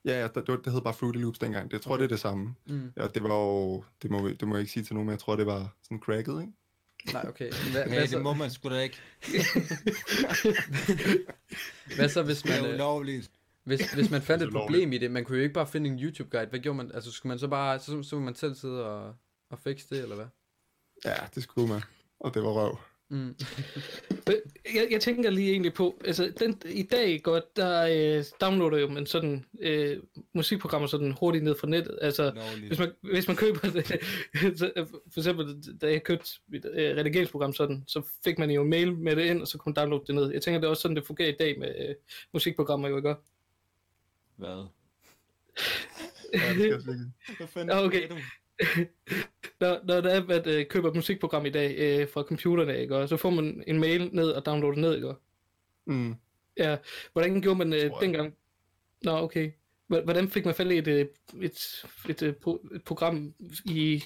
[0.05, 1.67] Ja, ja, det, det, hed bare Fruity Loops dengang.
[1.67, 2.55] Det jeg tror, det er det samme.
[2.67, 2.93] Mm.
[2.97, 5.19] Ja, det var jo, det må, det må jeg ikke sige til nogen, men jeg
[5.19, 6.53] tror, det var sådan cracket, ikke?
[7.13, 7.53] Nej, okay.
[7.73, 8.97] Hvad, Hey, hvad, det må så, man sgu da ikke.
[11.97, 13.31] hvad så, hvis Det er man, øh, ulovligt.
[13.65, 15.11] hvis, hvis man fandt et problem i det?
[15.11, 16.47] Man kunne jo ikke bare finde en YouTube-guide.
[16.51, 16.91] Hvad gjorde man?
[16.95, 17.79] Altså, skulle man så bare...
[17.79, 19.15] Så, så man selv sidde og,
[19.51, 20.27] og fikse det, eller hvad?
[21.05, 21.83] Ja, det skulle man.
[22.21, 22.79] Og det var røv.
[23.15, 23.35] Mm.
[24.75, 27.87] Jeg, jeg tænker lige egentlig på, altså den, i dag godt, der
[28.19, 31.99] øh, downloader jo man sådan øh, musikprogrammer sådan hurtigt ned fra nettet.
[32.03, 32.67] Altså, Lovligt.
[32.67, 33.87] hvis man, hvis man køber det,
[34.59, 38.63] så, øh, for eksempel da jeg købte mit øh, redigeringsprogram sådan, så fik man jo
[38.63, 40.33] en mail med det ind, og så kunne man downloade det ned.
[40.33, 41.95] Jeg tænker, det er også sådan, det fungerer i dag med øh,
[42.33, 43.15] musikprogrammer, jo ikke?
[44.37, 44.67] Hvad?
[46.35, 48.09] Ja, det skal jeg okay.
[49.61, 52.97] Når, når der er, at øh, køber et musikprogram i dag øh, fra computerne, ikke?
[52.97, 55.15] Og så får man en mail ned og downloader ned, ikke?
[55.87, 56.15] Mm.
[56.57, 56.77] Ja,
[57.13, 58.35] hvordan gjorde man øh, dengang?
[59.03, 59.51] Nå, okay.
[59.87, 61.07] Hvordan fik man fat i et, øh,
[61.41, 64.05] et, et, et, pro- et program i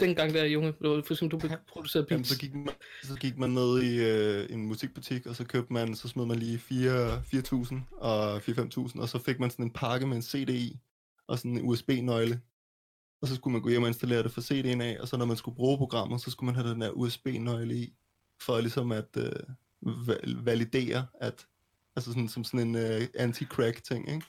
[0.00, 0.68] dengang der, Junge?
[0.68, 2.28] Det For eksempel, du producerede Jamen, beats.
[2.28, 2.68] så gik man,
[3.02, 6.38] så gik man ned i øh, en musikbutik, og så købte man, så smed man
[6.38, 10.50] lige 4 4.000 og 4-5.000, og så fik man sådan en pakke med en CD
[10.50, 10.78] i,
[11.26, 12.40] og sådan en USB-nøgle.
[13.20, 15.24] Og så skulle man gå hjem og installere det fra CD'en af, og så når
[15.24, 17.94] man skulle bruge programmet, så skulle man have den der USB-nøgle i,
[18.40, 19.32] for ligesom at øh,
[19.86, 21.46] va- validere, at,
[21.96, 24.26] altså sådan, som sådan en øh, anti-crack ting, ikke?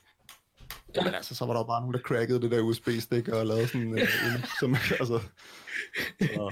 [0.95, 1.04] Ja.
[1.04, 3.67] Men altså, så var der jo bare nogen, der crackede det der USB-stik og lavede
[3.67, 4.02] sådan, øh,
[4.36, 5.19] en, som, altså,
[6.19, 6.52] så,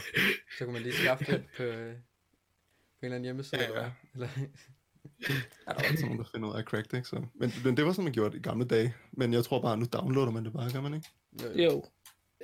[0.58, 3.62] Så kan man lige skaffe det på, øh, på en eller anden hjemmeside.
[3.62, 3.92] Ja, ja.
[4.14, 4.30] eller
[5.30, 5.34] Ja,
[5.68, 7.10] der var altid nogen, der finder ud af at crack det, ikke?
[7.10, 7.16] Så.
[7.36, 8.96] Men, men det var sådan, man gjorde det i gamle dage.
[9.12, 11.10] Men jeg tror bare, nu downloader man det bare, gør man ikke?
[11.64, 11.84] Jo.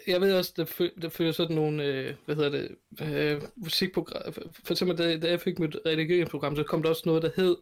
[0.07, 4.33] Jeg ved også, der, fø- der følger sådan nogle, øh, hvad hedder det, øh, musikprogram.
[4.33, 7.57] For, eksempel, da, da jeg fik mit redigeringsprogram, så kom der også noget, der hed,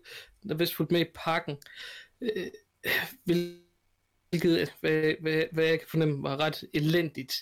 [0.49, 1.57] der vist fulgte med i pakken.
[2.21, 2.47] Øh,
[3.25, 7.33] hvilket, hvad, hvad, hvad jeg kan fornemme, var ret elendigt.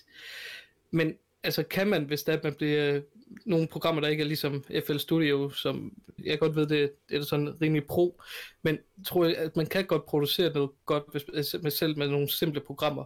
[0.91, 3.01] Men altså, kan man, hvis det at man bliver
[3.45, 7.21] nogle programmer, der ikke er ligesom FL Studio, som jeg godt ved, det, det er
[7.21, 8.21] sådan rimelig pro,
[8.63, 12.07] men tror jeg, at man kan godt producere noget godt hvis, altså, med selv med
[12.07, 13.05] nogle simple programmer.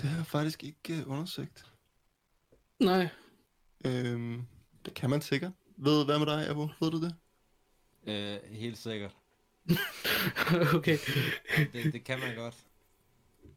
[0.00, 1.64] Det har jeg faktisk ikke uh, undersøgt.
[2.80, 3.08] Nej.
[3.84, 4.42] Øhm,
[4.84, 5.52] det kan man sikkert.
[5.76, 6.68] Ved, hvad med dig, Abo?
[6.80, 7.14] Ved du det?
[8.06, 9.16] Øh, helt sikkert.
[10.74, 10.98] okay.
[11.72, 12.54] Det, det kan man godt.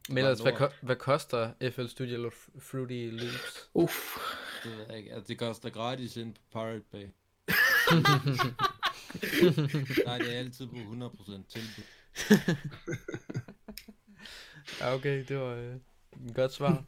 [0.09, 3.69] Men ellers, hvad, ko- hvad koster FL Studio Fruity Loops?
[3.73, 4.17] Uff.
[4.63, 5.13] Det ved jeg ikke.
[5.13, 7.05] Altså, det koster gratis ind på Pirate Bay.
[10.05, 11.83] Nej, det er altid på 100% tilbud.
[14.79, 15.75] Ja, okay, det var øh,
[16.35, 16.83] godt svar.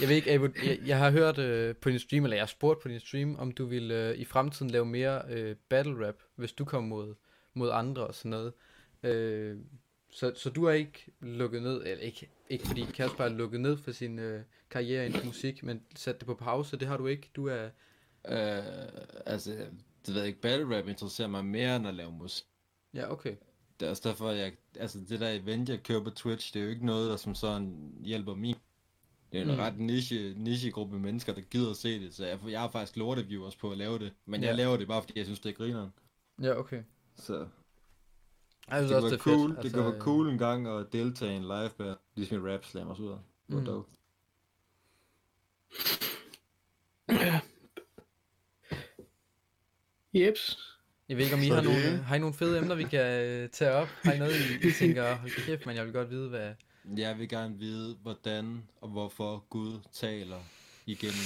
[0.00, 2.82] Jeg ved ikke, jeg, jeg har hørt øh, på din stream, eller jeg har spurgt
[2.82, 6.52] på din stream, om du ville øh, i fremtiden lave mere øh, battle rap, hvis
[6.52, 7.14] du kom mod,
[7.54, 8.52] mod andre og sådan noget.
[9.02, 9.58] Øh,
[10.10, 13.76] så, så du har ikke lukket ned, eller ikke, ikke fordi Kasper har lukket ned
[13.76, 17.06] for sin øh, karriere inden for musik, men sat det på pause, det har du
[17.06, 17.30] ikke.
[17.36, 17.68] Du er,
[18.28, 18.64] Øh,
[19.26, 19.50] altså,
[20.06, 20.40] det ved jeg ikke.
[20.40, 22.44] Battle rap interesserer mig mere end at lave musik.
[22.94, 23.36] ja okay.
[23.80, 26.64] Det er også derfor, jeg, altså det der event, jeg kører på Twitch, det er
[26.64, 28.54] jo ikke noget, der som sådan hjælper mig.
[29.32, 29.56] Det er en Mm.
[29.58, 32.96] ret niche, niche gruppe mennesker, der gider at se det, så jeg, jeg har faktisk
[32.96, 34.12] lorte viewers på at lave det.
[34.26, 34.54] Men jeg Ja.
[34.56, 35.92] laver det bare, fordi jeg synes, det er grineren.
[36.42, 36.82] Ja, okay.
[37.16, 37.34] Så
[38.70, 39.62] Jeg det synes kunne også, det er cool, fedt.
[39.62, 42.50] det kunne være øh, cool en gang at deltage i en live band, ligesom i
[42.50, 43.20] rap slam og så videre.
[43.48, 43.66] Det var Mm.
[43.66, 43.88] dope.
[50.14, 50.56] Jeps.
[51.10, 52.74] Jeg ved ikke, om I Så har det- nogle, øh, har I nogle fede emner,
[52.74, 53.88] vi kan øh, tage op?
[54.02, 56.52] Har I noget, I, I tænker, hold kæft, men jeg vil godt vide, hvad...
[56.96, 60.38] Jeg vil gerne vide, hvordan og hvorfor Gud taler
[60.86, 61.24] igennem.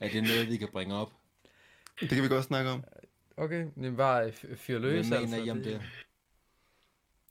[0.00, 1.12] Er det noget, vi kan bringe op?
[2.00, 2.84] Det kan vi godt snakke om.
[3.36, 5.82] Okay, det er bare f- fyr løs, Hvad mener I om det?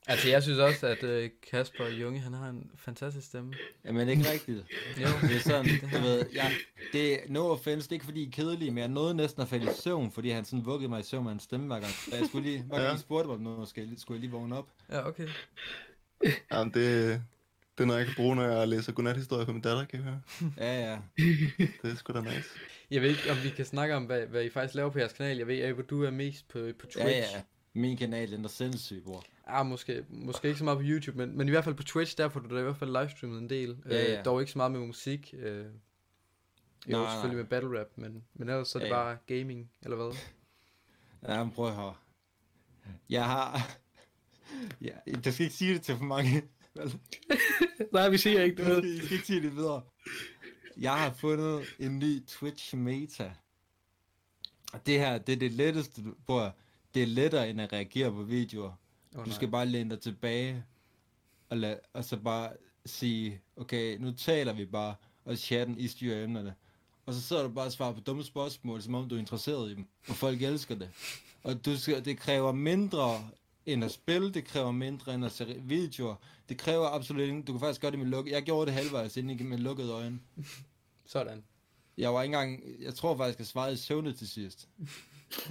[0.08, 3.54] Altså, jeg synes også, at øh, Kasper Junge, han har en fantastisk stemme.
[3.84, 4.58] Jamen, er ikke rigtigt.
[5.02, 6.52] Jo, Det er sådan, du ved, jeg,
[6.92, 9.42] det er no offense, det er ikke fordi I er kedelige, men jeg nåede næsten
[9.42, 11.80] at falde i søvn, fordi han sådan vuggede mig i søvn med en stemme hver
[11.80, 11.92] gang.
[11.92, 12.94] Så jeg skulle lige, hver gang Ja.
[12.96, 14.68] I spurgte mig om noget, skulle jeg, lige- skulle jeg lige vågne op.
[14.90, 15.28] ja, okay.
[16.52, 17.22] Jamen, det,
[17.78, 20.04] det er noget, jeg kan bruge, når jeg læser godnathistorier for min datter, kan jeg
[20.08, 20.20] høre.
[20.58, 20.98] Ja, ja.
[21.82, 22.48] Det er sgu da nice.
[22.90, 25.12] Jeg ved ikke, om vi kan snakke om, hvad, hvad I faktisk laver på jeres
[25.12, 25.36] kanal.
[25.36, 26.98] Jeg ved, at du er mest på, på Twitch.
[26.98, 27.40] Ja, ja.
[27.76, 29.24] Min kanal, den er sindssyg, bror.
[29.46, 32.18] Ah, måske, måske ikke så meget på YouTube, men, men i hvert fald på Twitch,
[32.18, 33.76] der får du da i hvert fald livestreamet en del.
[33.90, 34.18] Ja, ja.
[34.18, 35.34] Øh, dog ikke så meget med musik.
[35.38, 35.70] Øh, jo,
[36.86, 37.10] Nej, nej.
[37.12, 39.02] selvfølgelig med battle rap, men, men ellers så er det Ja, ja.
[39.04, 40.16] bare gaming, eller hvad?
[41.28, 41.94] Ja, men prøv at høre.
[43.10, 43.76] Jeg har...
[44.80, 44.92] Ja,
[45.24, 46.42] du skal ikke sige det til for mange.
[46.74, 46.98] vel?
[47.92, 49.02] Nej, vi siger ikke Du noget.
[49.02, 49.82] skal, ikke sige det videre.
[50.76, 53.32] Jeg har fundet en ny Twitch meta.
[54.72, 56.52] Og det her, det er det letteste, høre.
[56.96, 58.72] Det er lettere end at reagere på videoer.
[59.16, 60.64] Oh, Du skal bare læne dig tilbage,
[61.48, 62.52] og, lad, og så bare
[62.86, 66.54] sige, okay, nu taler vi bare, og chatten i styrer emnerne.
[67.06, 69.70] Og så sidder du bare og svarer på dumme spørgsmål, som om du er interesseret
[69.70, 70.90] i dem, og folk elsker det.
[71.42, 73.28] Og du skal, det kræver mindre
[73.66, 76.14] end at spille, det kræver mindre end at se videoer.
[76.48, 78.32] Det kræver absolut ikke, du kan faktisk gøre det med lukket.
[78.32, 80.20] Jeg gjorde det halvvejs inden med lukkede øjne.
[81.06, 81.44] Sådan.
[81.96, 84.68] Jeg var ikke engang, jeg tror faktisk, jeg svarede i søvne til sidst.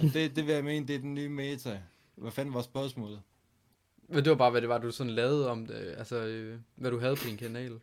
[0.00, 1.80] Det, det vil jeg mene, det er den nye meta.
[2.14, 3.22] Hvad fanden var spørgsmålet?
[4.08, 6.90] Men det var bare, hvad det var, du sådan lavede om det, altså, øh, hvad
[6.90, 7.80] du havde på din kanal.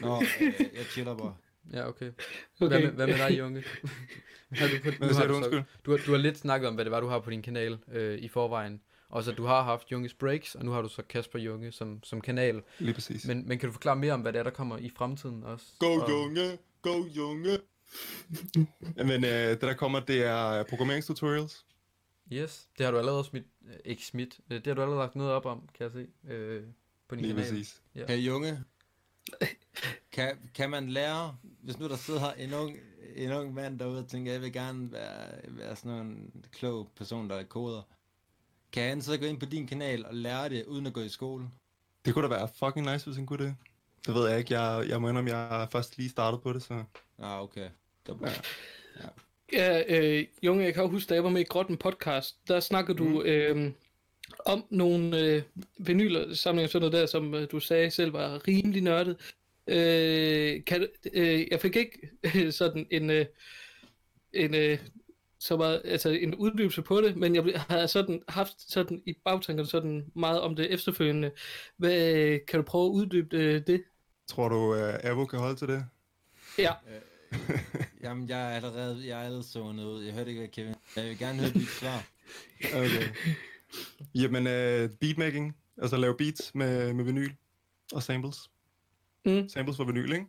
[0.00, 1.36] Nå, jeg, jeg chiller bare.
[1.72, 2.10] Ja, okay.
[2.60, 2.68] Okay.
[2.68, 3.64] Hvad, med, hvad med dig, Junge?
[4.52, 5.62] Har du, på, Hvad nu har du, så-?
[5.84, 7.78] Du har, du har lidt snakket om, hvad det var, du har på din kanal
[7.92, 8.80] øh, i forvejen.
[9.08, 12.00] Og så du har haft Junges Breaks, og nu har du så Kasper Junge som,
[12.04, 12.62] som kanal.
[12.78, 13.26] Lige præcis.
[13.26, 15.66] Men, men kan du forklare mere om, hvad det er, der kommer i fremtiden også?
[15.78, 16.58] Go, Og- Junge!
[16.82, 17.58] Go, Junge!
[19.10, 21.66] Men øh, det der kommer, det er programmeringstutorials.
[22.32, 25.16] Yes, det har du allerede smidt, øh, ikke smidt, øh, det har du allerede lagt
[25.16, 26.62] noget op om, kan jeg se, øh,
[27.08, 27.50] på din Lige kanal.
[27.50, 27.82] præcis.
[27.94, 28.06] Ja.
[28.08, 28.64] Hey, Junge.
[30.12, 32.76] Kan, kan man lære, hvis nu der sidder her en ung,
[33.16, 37.30] en ung mand derude og tænker, jeg vil gerne være, være sådan en klog person,
[37.30, 37.82] der er koder.
[38.72, 41.08] Kan han så gå ind på din kanal og lære det, uden at gå i
[41.08, 41.48] skole?
[42.04, 43.56] Det kunne da være fucking nice, hvis han kunne det.
[44.06, 44.60] Det ved jeg ikke.
[44.60, 46.84] Jeg, jeg må indrømme, jeg først lige startet på det, så...
[47.18, 47.68] Ah, okay.
[48.06, 49.08] Det Ja.
[49.52, 53.02] Ja, øh, Junge, jeg kan huske, da jeg var med i Grotten podcast, der snakkede
[53.02, 53.12] Mm.
[53.12, 53.72] du øh,
[54.46, 55.42] om nogle øh,
[55.78, 59.34] vinyler samlinger, sådan noget der, som øh, du sagde selv var rimelig nørdet.
[59.66, 63.26] Øh, kan, øh, jeg fik ikke øh, sådan en, øh,
[64.32, 64.78] en øh,
[65.38, 69.68] så meget, altså en uddybelse på det, men jeg har sådan haft sådan i bagtankerne
[69.68, 71.30] sådan meget om det efterfølgende.
[71.76, 73.82] Hvad, kan du prøve at uddybe øh, det?
[74.28, 75.84] Tror du, uh, Avo kan holde til det?
[76.58, 76.72] Ja,
[78.02, 80.04] Jamen, jeg er allerede, jeg er allerede zonet ud.
[80.04, 80.74] Jeg hørte ikke, hvad Kevin...
[80.96, 82.06] Jeg vil gerne høre dit svar.
[82.74, 83.08] Okay.
[84.14, 85.56] Jamen, uh, beatmaking.
[85.82, 87.32] Altså lave beats med, med vinyl
[87.92, 88.50] og samples.
[89.24, 89.48] Mm.
[89.48, 90.26] Samples for vinyl, ikke?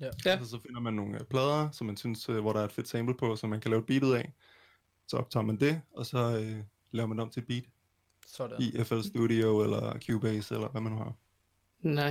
[0.00, 0.06] Ja.
[0.24, 0.30] Ja.
[0.30, 2.72] Altså, så finder man nogle uh, plader, som man synes, uh, hvor der er et
[2.72, 4.32] fedt sample på, som man kan lave et beat ud af.
[5.08, 7.64] Så optager man det, og så uh, laver man det om til beat
[8.26, 8.62] Sådan.
[8.62, 11.12] i FL Studio eller Cubase, eller hvad man nu har.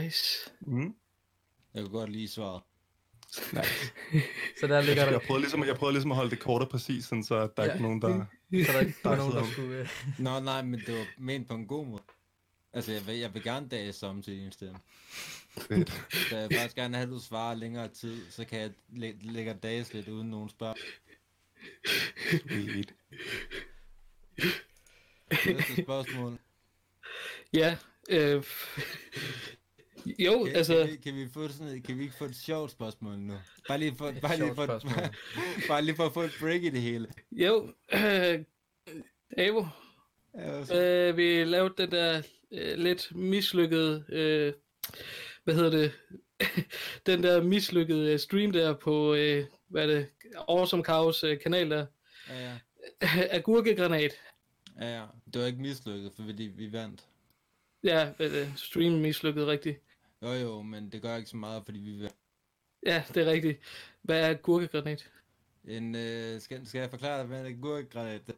[0.02, 0.50] nice.
[0.62, 0.96] Mm.
[1.74, 2.62] Jeg kunne godt lide svaret.
[3.54, 3.70] Nice.
[4.60, 6.70] Så der ligger der, Jeg prøvede, ligesom, jeg prøvede ligesom at holde det kort og
[6.70, 7.64] præcist, sådan, så der Ja.
[7.64, 8.26] ikke er nogen, der...
[8.66, 9.78] så der ikke der nogen, der skulle...
[9.80, 9.90] Øh,
[10.26, 12.02] Nå, nej, men det var ment på en god måde.
[12.74, 14.80] Altså, jeg vil, jeg vil gerne dage som til din stemme.
[15.10, 15.47] Fedt.
[15.60, 19.14] Så jeg vil faktisk gerne have, at du svarer længere tid, så kan jeg læ-
[19.22, 20.76] lægge dages lidt uden nogen spørg.
[22.30, 22.94] Sweet.
[25.46, 26.40] Næste spørgsmål.
[27.54, 27.78] Ja,
[28.10, 28.44] øh,
[30.20, 30.76] jo, Kan, altså...
[30.78, 33.34] kan, vi, kan, vi få sådan kan vi ikke få et sjovt spørgsmål nu?
[33.68, 34.94] Bare lige for, bare lige for, spørgsmål.
[35.70, 37.08] bare lige for at få et break i det hele.
[37.32, 38.44] Jo, øh,
[40.66, 44.54] så- øh, vi lavede den der øh, lidt mislykkede, øh,
[45.48, 45.92] hvad hedder det,
[47.06, 50.10] den der mislykkede øh, stream der på, øh, hvad er det,
[50.48, 51.86] Awesome Cows øh, kanal der,
[52.30, 52.60] Ja,
[53.02, 53.28] ja.
[53.38, 54.12] agurkegranat.
[54.80, 55.06] Ja, ja.
[55.34, 57.08] Det var ikke mislykket, fordi vi vandt.
[57.84, 59.82] Ja, øh, stream mislykket rigtigt.
[60.22, 62.16] Jo jo, men det gør ikke så meget, fordi vi vandt.
[62.86, 63.60] Ja, det er rigtigt.
[64.02, 65.10] Hvad er agurkegranat?
[65.68, 68.34] En, øh, skal, skal jeg forklare dig, hvad en agurkgranat er?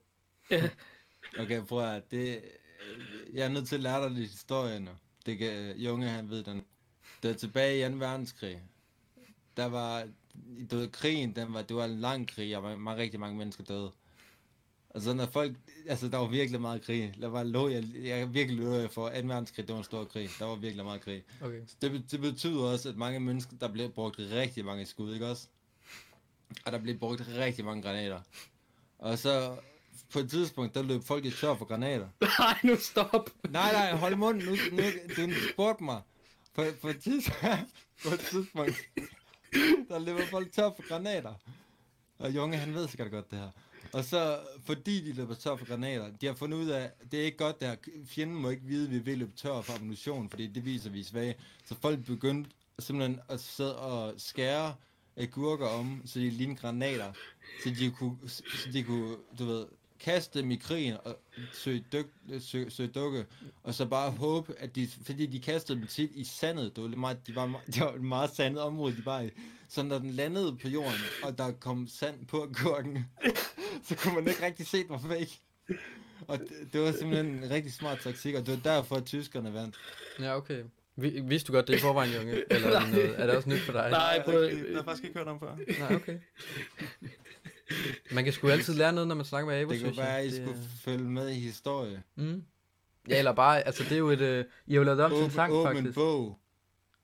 [0.51, 0.69] Ja.
[1.39, 4.91] Okay, prøv at det, øh, jeg er nødt til at lære dig lidt historie nu.
[5.25, 6.65] Det kan, Junge, han ved den.
[7.23, 7.97] Det var tilbage i 2.
[7.97, 8.61] verdenskrig.
[9.57, 10.07] Der var,
[10.71, 13.37] du ved, krigen, den var, det var en lang krig, og var, var rigtig mange
[13.37, 13.91] mennesker døde.
[14.89, 15.55] Og så når folk,
[15.87, 17.13] altså der var virkelig meget krig.
[17.21, 19.15] Der var lå, jeg, jeg virkelig løb for 2.
[19.15, 20.29] verdenskrig, det var en stor krig.
[20.39, 21.23] Der var virkelig meget krig.
[21.41, 21.61] okay.
[21.81, 25.27] Det, be- det betyder også, at mange mennesker, der bliver brugt rigtig mange skud, ikke
[25.27, 25.47] også?
[26.65, 28.21] Og der bliver brugt rigtig mange granater.
[28.97, 29.55] Og så
[30.13, 32.07] på et tidspunkt, der løb folk i tør for granater.
[32.39, 33.29] Nej, nu stop.
[33.49, 36.01] Nej, nej, hold munden, nu, nu du spurgte mig.
[36.53, 37.69] På, på, et tidspunkt,
[38.03, 38.75] på et tidspunkt,
[39.89, 41.33] der løber folk tør for granater.
[42.19, 43.49] Og Junge, han ved sikkert godt det her.
[43.93, 47.25] Og så, fordi de løber tør for granater, de har fundet ud af, det er
[47.25, 50.29] ikke godt det her, fjenden må ikke vide, at vi vil løbe tør for ammunition,
[50.29, 51.35] fordi det viser, vi er svage.
[51.65, 54.75] Så folk begyndte simpelthen at sidde og skære
[55.17, 57.13] agurker om, så de lignede granater,
[57.63, 59.65] så de kunne, så de kunne, du ved,
[59.99, 61.17] kaste dem i krigen og
[61.53, 62.05] søge, dyk,
[62.39, 63.25] søge, søge dukke,
[63.63, 66.89] og så bare håbe, at de, fordi de kastede dem tit i sandet, det var
[66.97, 69.29] meget, de var, meget- det var et meget sandet område, de var i,
[69.69, 73.05] så når den landede på jorden, og der kom sand på agurken,
[73.87, 75.39] så kunne man ikke rigtig se, den var fake.
[76.27, 79.53] Og det, det var simpelthen en rigtig smart taktik, og det var derfor, at tyskerne
[79.53, 79.75] vandt.
[80.19, 80.63] Ja, okay.
[80.95, 82.43] Vi, vidste du godt det i forvejen, Junge?
[82.53, 83.89] Eller er det, noget, er det også nyt for dig?
[83.91, 84.17] Nej, jeg
[84.51, 85.55] ikke- det har jeg faktisk ikke hørt om før.
[85.79, 86.17] Nej, okay.
[88.11, 90.25] Man kan sgu altid lære noget, når man snakker med Avo, Det kunne være, at
[90.25, 92.03] I Det er- skulle følge med i historie.
[92.15, 92.43] Mm.
[93.09, 95.23] Ja, eller bare, altså det er jo et, øh, I har jo lavet om til
[95.23, 95.95] en sang, åben faktisk.
[95.95, 96.39] bog.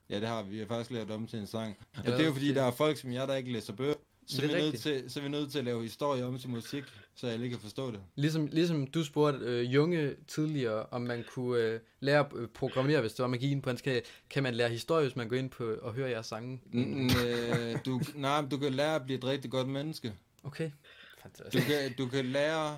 [0.09, 0.49] Ja, det har vi.
[0.49, 1.77] Vi har faktisk lavet om til en sang.
[1.97, 3.73] Og Ja, det er jo fordi, det- der er folk som jeg, der ikke læser
[3.73, 3.93] bøger.
[4.27, 6.25] Så Det er, er vi nødt til, så er vi nødt til at lave historie
[6.25, 6.83] om til musik,
[7.15, 7.99] så alle kan forstå det.
[8.15, 13.01] Ligesom, ligesom du spurgte øh, Junge tidligere, om man kunne øh, lære at øh, programmere,
[13.01, 14.01] hvis det var magien på hans kanal.
[14.29, 16.61] Kan man lære historie, hvis man går ind på og hører jeres sange?
[16.73, 20.13] Mm, øh, du, nej, du kan lære at blive et rigtig godt menneske.
[20.45, 20.71] Okay.
[20.71, 21.67] Du Fantastisk.
[21.67, 22.73] kan, du kan lære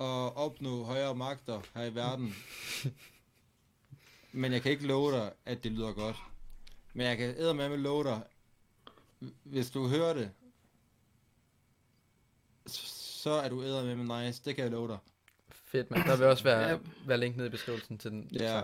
[0.00, 2.34] at opnå højere magter her i verden.
[4.32, 6.16] Men jeg kan ikke love dig, at det lyder godt.
[6.94, 7.34] Men jeg kan
[7.70, 8.20] med love dig,
[9.42, 10.30] hvis du hører det,
[12.66, 14.98] så er du med med nice, det kan jeg love dig.
[15.50, 16.04] Fedt, mand.
[16.04, 16.78] Der vil også være, Ja.
[17.06, 18.28] være link nede i beskrivelsen til den.
[18.32, 18.62] Ja.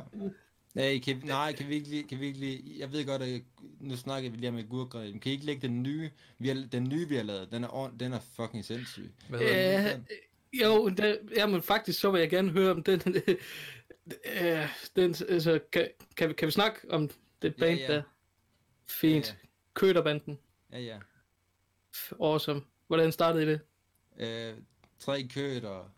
[0.75, 3.43] Nej, kan, nej, kan vi ikke kan vi ikke lige, jeg ved godt, at
[3.81, 6.69] nu snakker vi lige om agurkgrej, men kan I ikke lægge den nye, vi har,
[6.73, 9.13] den nye vi har lavet, den er, den er fucking sindssyg.
[9.29, 10.07] Hvad hedder den?
[10.11, 13.01] Øh, jo, det, jamen faktisk, så vil jeg gerne høre om den.
[14.43, 17.11] øh, den altså, kan, kan, vi, kan vi snakke om
[17.43, 17.95] det Ja, band ja.
[17.95, 18.03] der?
[18.89, 19.27] Fint.
[19.27, 20.39] Ja, Køterbanden.
[20.73, 20.99] Ja, ja.
[22.21, 22.63] Awesome.
[22.87, 23.61] Hvordan startede I det?
[24.19, 24.55] Øh,
[24.99, 25.93] tre køder.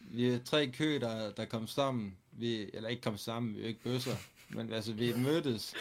[0.00, 2.16] Vi er tre køder, der kom sammen.
[2.38, 4.16] Vi, eller ikke kom sammen, vi er jo ikke bøsser.
[4.50, 5.74] Men altså, vi mødtes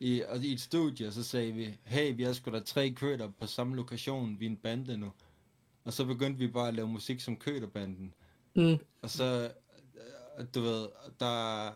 [0.00, 2.90] i, og i et studie, og så sagde vi, hey, vi har sgu da tre
[2.90, 5.12] køder på samme lokation, vi er en bande nu.
[5.84, 8.14] Og så begyndte vi bare at lave musik som køderbanden.
[8.56, 8.76] Mm.
[9.02, 9.50] Og så,
[10.38, 10.88] øh, du ved,
[11.20, 11.70] der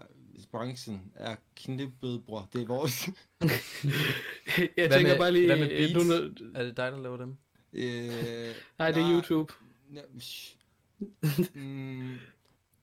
[0.50, 2.48] branchen er knippet, bror.
[2.52, 3.06] Det er vores.
[3.40, 3.48] jeg
[4.76, 5.46] Hvad tænker med- bare lige...
[5.46, 6.06] hvad med beats?
[6.08, 7.36] nu, Er det dig, der laver dem?
[7.72, 9.10] øh, nej, det er.
[9.12, 9.52] YouTube.
[9.94, 10.56] Ja, shh.
[11.54, 12.14] mm,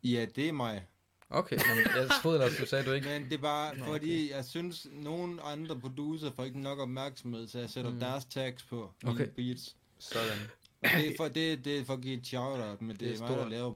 [0.03, 0.85] ja, det er mig.
[1.29, 3.07] Okay, jamen, jeg troede ellers, du sagde du ikke.
[3.07, 7.47] Men det er bare Nå, fordi, jeg synes, nogle andre producer får ikke nok opmærksomhed,
[7.47, 7.99] så jeg sætter Mm.
[7.99, 9.27] deres tags på mine Okay.
[9.35, 9.75] beats.
[9.99, 10.37] Sådan.
[10.83, 13.07] Og det er for, det, det er for at give et shout-out, men det, Det
[13.07, 13.73] er det er mig, der laver.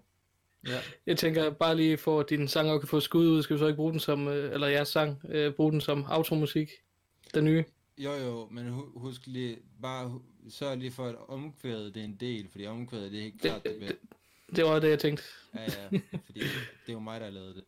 [0.67, 0.79] Ja.
[1.05, 3.59] Jeg tænker bare lige for, at din sang også kan få skud ud, skal vi
[3.59, 6.69] så ikke bruge den som, øh, eller jeres sang, øh, bruge den som automusik,
[7.33, 7.63] den nye.
[7.97, 12.15] Jo jo, men hu- husk lige, bare sørg lige for, at omkvædet det er en
[12.19, 13.97] del, fordi omkvædet det er helt klart det bedste.
[14.55, 15.23] Det var det, jeg tænkte.
[15.55, 15.87] Ja, ja,
[16.25, 17.63] fordi det er jo mig, der har lavet det.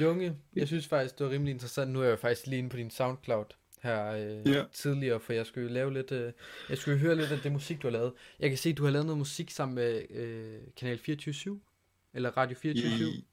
[0.00, 1.90] Junge, jeg synes faktisk, det var rimelig interessant.
[1.90, 3.44] Nu er jeg jo faktisk lige inde på din Soundcloud
[3.82, 4.64] her øh, Ja.
[4.72, 6.32] tidligere, for jeg skulle jo lave lidt, øh,
[6.68, 8.12] jeg skulle jo høre lidt af det musik, du har lavet.
[8.40, 11.60] Jeg kan se, at du har lavet noget musik sammen med øh, Kanal 24
[12.14, 13.24] eller Radio 24 I,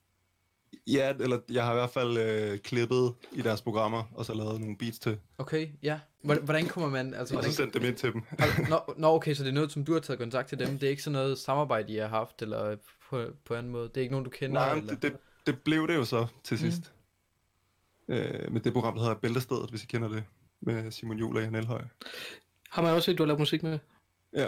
[0.87, 4.59] ja, eller jeg har i hvert fald øh, klippet i deres programmer, og så lavet
[4.61, 5.99] nogle beats til, Okay, ja.
[6.23, 8.23] Hvordan, hvordan kommer man, altså og så hvordan, sendt dem ind til dem.
[8.69, 10.67] Nå, nå, okay, så det er noget, som du har taget kontakt til dem.
[10.79, 12.75] Det er ikke sådan noget samarbejde, I har haft, eller
[13.09, 13.87] på, på anden måde.
[13.89, 14.93] Det er ikke nogen, du kender, Nej, eller?
[14.93, 16.59] det, det, det blev det jo så til Mm.
[16.59, 16.93] sidst.
[18.07, 20.23] Øh, med det program, der hedder Bæltestedet, hvis I kender det,
[20.61, 21.81] med Simon Juhl og Jan Elhøj.
[22.69, 23.79] Har man også set, du har lavet musik med?
[24.33, 24.47] Ja,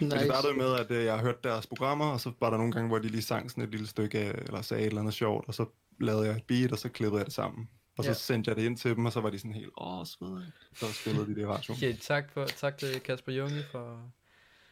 [0.00, 0.16] Men Nice.
[0.18, 2.72] det startede med, at øh, jeg har hørt deres programmer, og så var der nogle
[2.72, 5.48] gange, hvor de lige sang sådan et lille stykke, eller sagde et eller andet sjovt,
[5.48, 5.66] og så
[6.00, 7.68] lavede jeg et beat, og så klippede jeg det sammen.
[7.98, 8.14] Og så Ja.
[8.14, 10.52] sendte jeg det ind til dem, og så var de sådan helt, åh, svedigt.
[10.74, 11.76] Så spillede de det i radioen.
[11.78, 14.12] Okay, tak, for, tak til Kasper Junge for...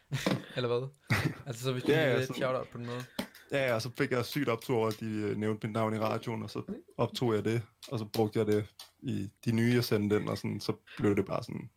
[0.55, 0.87] eller hvad?
[1.45, 3.03] Altså, så hvis du Ja, ja, sådan- shout-out på den måde.
[3.51, 5.99] Ja, ja, og så fik jeg sygt optur at de øh, nævnte mit navn i
[5.99, 6.61] radioen, og så
[6.97, 8.65] optog jeg det, og så brugte jeg det
[8.99, 11.69] i de nye, jeg sendte den, og sådan, så blev det bare sådan.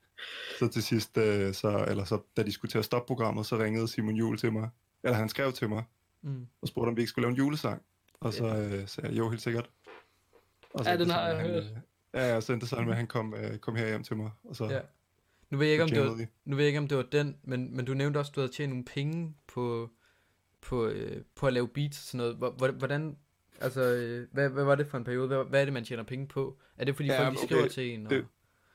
[0.58, 3.58] Så til sidst, øh, så, eller så, da de skulle til at stoppe programmet, så
[3.58, 4.68] ringede Simon Jul til mig,
[5.04, 5.84] eller han skrev til mig,
[6.22, 6.46] Mm.
[6.62, 7.82] og spurgte, om vi ikke skulle lave en julesang.
[8.20, 9.70] Og så øh, sagde jeg, jo, helt sikkert.
[10.74, 11.64] Og så Ja, den har jeg hørt.
[11.64, 11.70] Øh,
[12.14, 14.16] ja, ja, så endte det sådan med, at han kom, øh, kom her hjem til
[14.16, 14.80] mig, og så Ja.
[15.50, 17.36] Nu ved jeg ikke, om det var, nu ved jeg ikke, om det var den,
[17.42, 19.90] men, men du nævnte også, at du havde tjent nogle penge på,
[20.60, 22.36] på, øh, på at lave beats og sådan noget.
[22.36, 23.16] Hvor- hvor- Hvordan,
[23.60, 25.26] altså, øh, hvad, hvad var det for en periode?
[25.26, 26.58] Hvad, hvad er det, man tjener penge på?
[26.78, 28.06] Er det, fordi Ja, folk de okay, skriver til en?
[28.06, 28.10] Og...
[28.12, 28.26] det-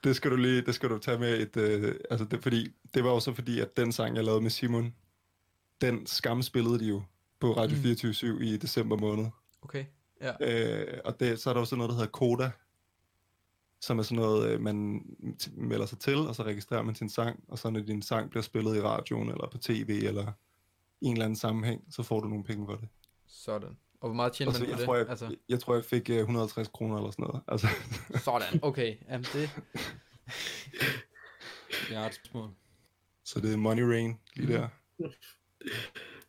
[0.04, 3.04] Det skal du lige, det skal du tage med et, øh, altså det, fordi, det
[3.04, 4.96] var jo så fordi, at den sang, jeg lavede med Simon,
[5.82, 7.02] den skamspillede de jo
[7.40, 7.82] på Radio Mm.
[7.84, 9.26] 24 i december måned.
[9.62, 9.86] Okay,
[10.24, 10.34] ja.
[10.42, 12.52] Øh, og det, så er der jo sådan noget, der hedder Koda,
[13.82, 15.02] som er sådan noget, øh, man
[15.44, 18.30] t- melder sig til, og så registrerer man sin sang, og så når din sang
[18.30, 20.32] bliver spillet i radioen, eller på tv, eller
[21.02, 22.90] i en eller anden sammenhæng, så får du nogle penge for det.
[23.28, 23.78] Sådan.
[24.02, 24.86] Og hvor meget tjener Og man på jeg, det?
[24.86, 27.42] tror, jeg, altså, jeg, jeg tror, jeg fik øh, 150 kroner eller sådan noget.
[27.48, 27.68] Altså,
[28.26, 28.96] sådan, okay.
[29.10, 29.50] Jamen det,
[31.92, 32.50] Jeg har et spørgsmål.
[33.26, 34.54] så det er money rain lige Mm.
[34.54, 34.68] der.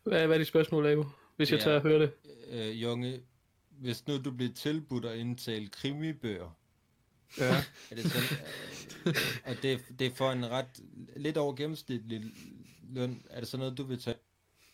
[0.03, 1.03] Hvad, hvad er dit spørgsmål, Abo?
[1.35, 1.63] Hvis jeg Ja.
[1.63, 2.11] tager at høre det.
[2.49, 3.21] Øh, Junge,
[3.79, 6.57] hvis nu du bliver tilbudt at indtale krimibøger,
[7.37, 7.55] Ja.
[7.91, 8.37] er det sådan,
[9.05, 10.65] øh, og det, det er for en ret,
[11.17, 12.23] lidt over gennemsnitlig
[12.89, 14.15] løn, er det sådan noget, du vil tage?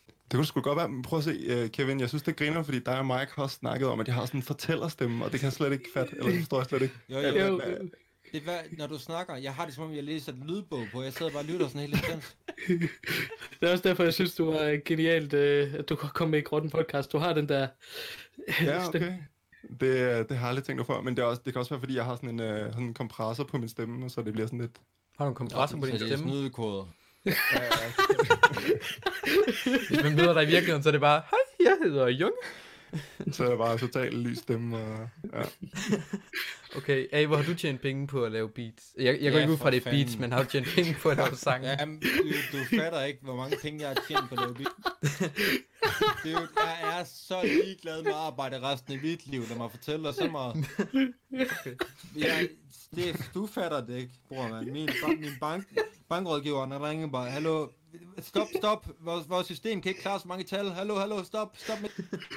[0.06, 2.62] Det kunne sgu godt være, men prøv at se, uh, Kevin, jeg synes, det griner,
[2.62, 5.40] fordi dig og Mike har snakket om, at jeg har sådan en fortællerstemme, og det
[5.40, 6.94] kan jeg slet ikke fatte, eller det forstår jeg slet ikke.
[7.08, 7.60] Jo, jo, Jo,
[8.32, 10.86] det er, hvad, når du snakker, jeg har det som om, jeg læser et lydbog
[10.92, 12.36] på, jeg sidder bare og lytter sådan helt intens.
[13.60, 16.38] Det er også derfor, jeg synes, du var genialt, øh, at du kunne komme med
[16.38, 17.12] i Grotten Podcast.
[17.12, 17.68] Du har den der...
[18.62, 19.12] Ja, okay.
[19.80, 21.60] Det, øh, det har jeg aldrig tænkt over før, men det, er også, det kan
[21.60, 24.22] også være, fordi jeg har sådan en, uh, sådan en kompressor på min stemme, så
[24.22, 24.76] det bliver sådan lidt
[25.18, 26.32] Har du en kompressor på Så din det er stemme?
[26.32, 26.84] snydekoder.
[29.88, 32.36] Hvis man møder dig i virkeligheden, så er det bare, hej, jeg hedder Junge.
[33.32, 34.76] Så er det bare totalt lys stemme.
[34.78, 35.42] Og, ja.
[36.76, 38.84] Okay, A, hvor har du tjent penge på at lave beats?
[38.98, 40.96] Jeg, jeg går Ja, ikke ud fra, det er beats, men har du tjent penge
[41.02, 41.64] på at lave sang?
[41.64, 44.68] Ja, du, du fatter ikke, hvor mange penge jeg har tjent på det.
[46.24, 50.04] Dude, jeg er så ligeglad med at arbejde resten af mit liv, lad mig fortælle
[50.04, 50.56] dig så meget.
[51.32, 51.76] Okay.
[52.16, 52.48] Jeg,
[52.94, 54.64] det, du fatter det ikke, bror man.
[54.72, 54.88] Min,
[55.20, 55.64] min bank,
[56.08, 57.68] bankrådgiver, han ringer bare, hallo,
[58.18, 61.78] stop, stop, vores, vores system kan ikke klare så mange tal, hallo, hallo, stop, stop.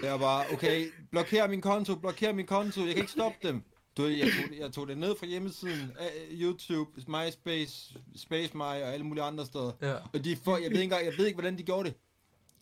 [0.04, 3.64] Jeg var bare, okay, blokér min konto, blokér min konto, jeg kan ikke stoppe dem.
[3.98, 5.92] Du, jeg, tog, det- jeg tog det ned fra hjemmesiden,
[6.32, 9.72] YouTube, MySpace, Space My og alle mulige andre steder.
[9.82, 9.96] Ja.
[10.14, 11.98] Og de får, jeg ved ikke engang, jeg ved ikke, hvordan de gjorde det.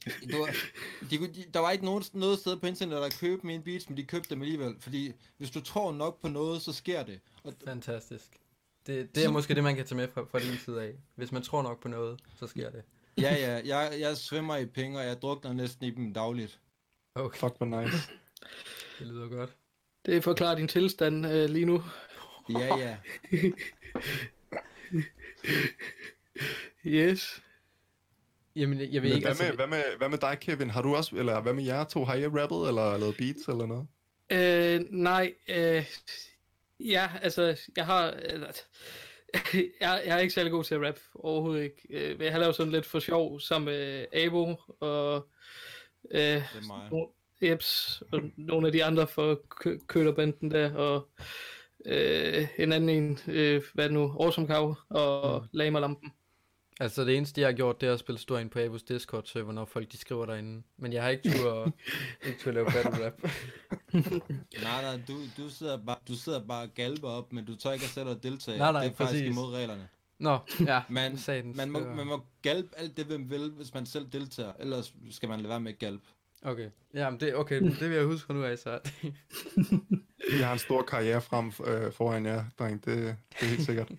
[0.05, 0.55] det var,
[1.09, 3.97] de, de, der var ikke nogen, noget sted på internettet, der købte mine beats, men
[3.97, 4.75] de købte dem alligevel.
[4.79, 7.19] Fordi hvis du tror nok på noget, så sker det.
[7.43, 8.39] Og Fantastisk.
[8.87, 10.93] Det, det er måske det, man kan tage med fra, fra din side af.
[11.15, 12.83] Hvis man tror nok på noget, så sker det.
[13.17, 16.59] ja, ja, jeg, jeg svømmer i penge, og jeg drukner næsten i dem dagligt.
[17.15, 17.97] Okay, Fuck, hvor nice.
[18.99, 19.55] det lyder godt.
[20.05, 21.83] Det forklarer din tilstand øh, lige nu.
[22.49, 22.97] Ja, ja.
[26.85, 27.41] Yes.
[28.55, 29.43] Jamen, jeg, jeg ved Men ikke, hvad, altså...
[29.43, 30.69] med, hvad, med, hvad med dig, Kevin?
[30.69, 32.05] Har du også, eller hvad med jer to?
[32.05, 33.87] Har I rappet, eller lavet beats, eller noget?
[34.31, 35.85] Øh, nej, øh,
[36.83, 38.47] ja, altså, jeg har, eller,
[39.81, 41.87] jeg, jeg er ikke særlig god til at rap, overhovedet ikke.
[41.89, 45.27] Øh, men jeg har lavet sådan lidt for sjov sammen med Abo og
[46.11, 46.89] øh, Det er mig.
[46.91, 51.09] no- Eps og nogle af de andre for kø- kølerbanden der, og
[51.85, 55.47] øh, en anden en, øh, hvad er det nu, Awesome Cow og mm.
[55.53, 56.11] Lamerlampen.
[56.79, 59.51] Altså, det eneste, jeg har gjort, det er at spille stor ind på Abos Discord-server,
[59.51, 60.63] når folk de skriver derinde.
[60.77, 61.71] Men jeg har ikke tur
[62.27, 63.21] ikke tur at lave battle rap.
[64.63, 67.71] Nej, nej, du, du, sidder bare, du sidder bare og galper op, men du tør
[67.71, 68.57] ikke at sætte og deltage.
[68.57, 69.37] Nej, nej, det er faktisk præcis.
[69.37, 69.87] imod reglerne.
[70.19, 70.81] Nå, ja.
[70.89, 74.53] Man, satans, man, må, man må galpe alt det, hvem vil, hvis man selv deltager.
[74.59, 76.05] Ellers skal man lade være med at galpe.
[76.45, 76.69] Okay.
[76.93, 78.79] Jamen, det, okay, det vil jeg huske fra nu af, så.
[80.39, 82.85] Jeg har en stor karriere frem øh, foran jer, dreng.
[82.85, 83.91] Det, det er helt sikkert.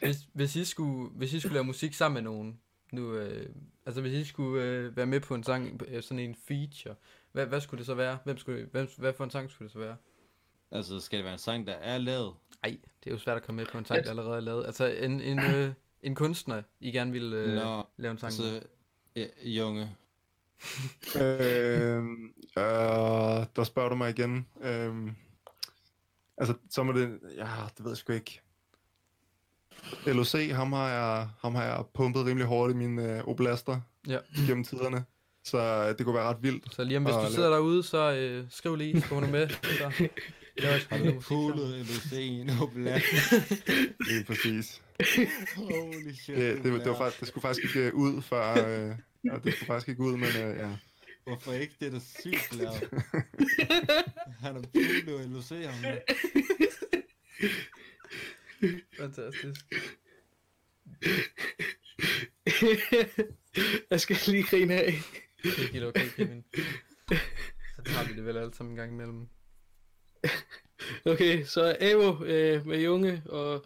[0.00, 2.60] Hvis, hvis, I skulle, hvis I skulle lave musik sammen med nogen,
[2.92, 3.48] nu, øh,
[3.86, 6.94] altså hvis I skulle øh, være med på en sang, øh, sådan en feature,
[7.32, 8.18] hvad, hvad skulle det så være?
[8.24, 9.96] Hvem skulle, hvem, hvad for en sang skulle det så være?
[10.70, 12.34] altså, skal det være en sang, der er lavet?
[12.62, 14.66] Nej, det er jo svært at komme med på en sang, der allerede er lavet.
[14.66, 15.72] Altså en, en, øh,
[16.02, 18.54] en kunstner, I gerne vil øh, Nå, lave en sang med.
[18.54, 18.68] Altså,
[19.16, 19.96] ja, junge.
[21.22, 22.02] øh,
[22.58, 24.46] øh, der spørger du mig igen.
[24.62, 24.94] Øh,
[26.38, 27.18] altså, så må det...
[27.36, 28.40] Ja, det ved jeg sgu ikke.
[30.06, 34.18] LOC, ham har jeg, ham har jeg pumpet rimelig hårdt i mine øh, oblaster Ja.
[34.46, 35.04] gennem tiderne.
[35.44, 36.74] Så øh, det kunne være ret vildt.
[36.74, 39.32] Så lige om hvis du lave- sidder derude, så øh, skriv lige, så kommer du
[39.32, 39.48] med.
[39.78, 40.08] Så
[40.60, 41.30] Har du LOC
[42.46, 43.04] nu blandt?
[44.08, 44.82] Lige præcis.
[45.56, 46.36] Holy shit.
[46.36, 48.50] Det, det, det, var faktisk, det skulle faktisk ikke øh, ud før...
[48.50, 50.76] Øh, ja, det skulle faktisk ikke ud, men øh, ja.
[51.26, 51.74] Hvorfor ikke?
[51.80, 52.90] Det er da sygt lavet.
[54.40, 55.82] Han har poolet LOC ham.
[55.82, 55.98] der.
[58.98, 59.60] Fantastisk.
[63.90, 64.94] jeg skal lige grine af.
[65.42, 66.44] Det er helt okay, Kevin.
[67.76, 69.28] Så tager vi det vel alle sammen en gang imellem.
[71.12, 73.64] Okay, så Avo øh, med Junge og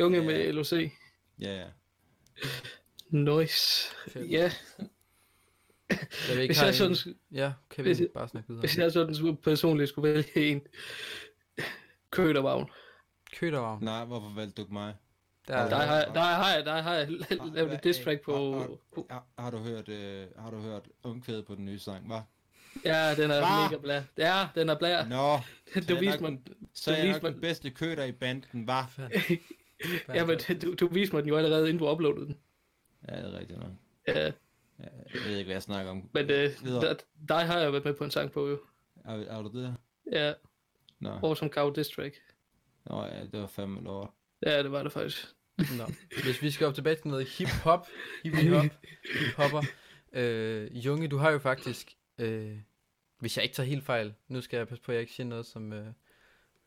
[0.00, 0.24] Junge Ja.
[0.24, 0.72] med LOC.
[0.72, 0.88] Ja,
[1.40, 1.66] ja.
[3.10, 3.94] Nice.
[4.08, 4.30] Fedt.
[4.30, 4.52] Ja,
[5.90, 5.98] Jeg
[6.28, 6.96] vil ikke hvis jeg, sådan, en...
[6.96, 8.60] sk- Ja, Kevin, hvis- bare snak videre.
[8.60, 10.62] hvis jeg sådan skulle- personligt skulle vælge en
[12.10, 12.70] kødervagn,
[13.40, 13.84] Kødervagn.
[13.84, 14.94] Nej, hvorfor valgte du ikke mig?
[15.48, 18.18] Der, der, der, har, der, har jeg, der har jeg lavet hvad- et diss track
[18.26, 18.58] har- på...
[18.58, 22.20] har- Har, har du hørt, øh, har du hørt omkvædet på den nye sang, hva?
[22.84, 23.68] Ja, den er Hva?
[23.68, 24.02] mega blær.
[24.18, 25.04] Ja, den er blær.
[25.04, 25.36] Nå,
[25.88, 26.38] Du viste nok mig...
[26.74, 28.82] så Du er jeg viste nok den mig- bedste køder i banden, hva?
[30.14, 32.36] Ja, men du, du viste mig den jo allerede, inden du uploadede den.
[33.08, 33.70] Ja, det er rigtigt nok.
[34.08, 34.32] Ja,
[34.80, 36.10] Ja, jeg ved ikke, hvad jeg snakker om.
[36.14, 36.94] men øh, der,
[37.28, 38.58] dig har jeg været med på en sang på, jo.
[39.04, 39.76] Er, er du det?
[40.12, 40.32] Ja,
[41.00, 42.14] Nå, Awesome Cow Diss Track.
[42.86, 44.10] Nå ja, det var fandme lort.
[44.46, 45.26] Ja, det var det faktisk.
[45.78, 45.84] Nå.
[46.22, 47.86] Hvis vi skal op tilbage til noget hip-hop,
[48.24, 48.64] hip-hop,
[49.18, 49.62] hip-hopper.
[50.12, 52.56] Øh, Junge, du har jo faktisk, øh,
[53.18, 55.26] hvis jeg ikke tager helt fejl, nu skal jeg passe på, at jeg ikke siger
[55.26, 55.86] noget, som, øh,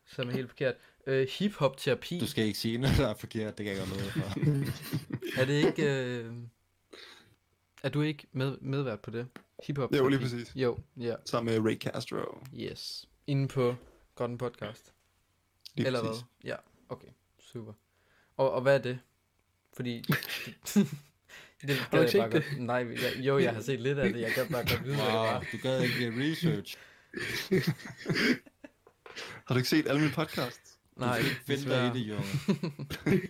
[0.05, 0.75] som er helt forkert.
[1.07, 4.11] Øh, hip-hop-terapi, Du skal ikke sige noget, der er forkert, det kan jeg godt noget
[4.11, 5.39] for.
[5.41, 6.33] er det ikke, øh,
[7.83, 9.27] er du ikke med, medvært på det?
[9.63, 10.51] Hip-hop Jo, lige præcis.
[10.55, 12.17] Jo, ja, Sammen med Ray Castro.
[12.55, 13.09] yes.
[13.27, 13.75] Inde på
[14.15, 14.93] Godden Podcast.
[15.75, 16.21] Lige Eller præcis.
[16.21, 16.51] hvad?
[16.51, 16.55] Ja,
[16.89, 17.07] okay,
[17.39, 17.73] super.
[18.37, 18.99] Og, og hvad er det?
[19.73, 20.03] Fordi...
[21.67, 22.59] det du gad ikke jeg bare set godt.
[22.65, 24.21] Nej, jeg, jo, jeg har set lidt af det.
[24.21, 26.77] Jeg kan bare godt vide, det Wow, du gad ikke research.
[29.47, 30.77] Har du ikke set alle mine podcasts?
[30.95, 32.23] Nej, du ikke finde dig i det, Junge.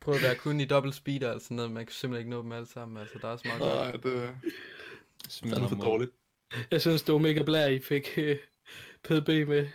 [0.00, 1.70] Prøv at være kun i dobbelt speed og sådan noget.
[1.72, 2.96] Man kan simpelthen ikke nå dem alle sammen.
[2.96, 3.72] Altså, der er så meget godt.
[3.74, 4.34] Nej, det er
[5.28, 6.10] Smider fandme for dårligt.
[6.70, 8.36] Jeg synes, det var mega blær, I fik øh,
[9.04, 9.68] PDB med.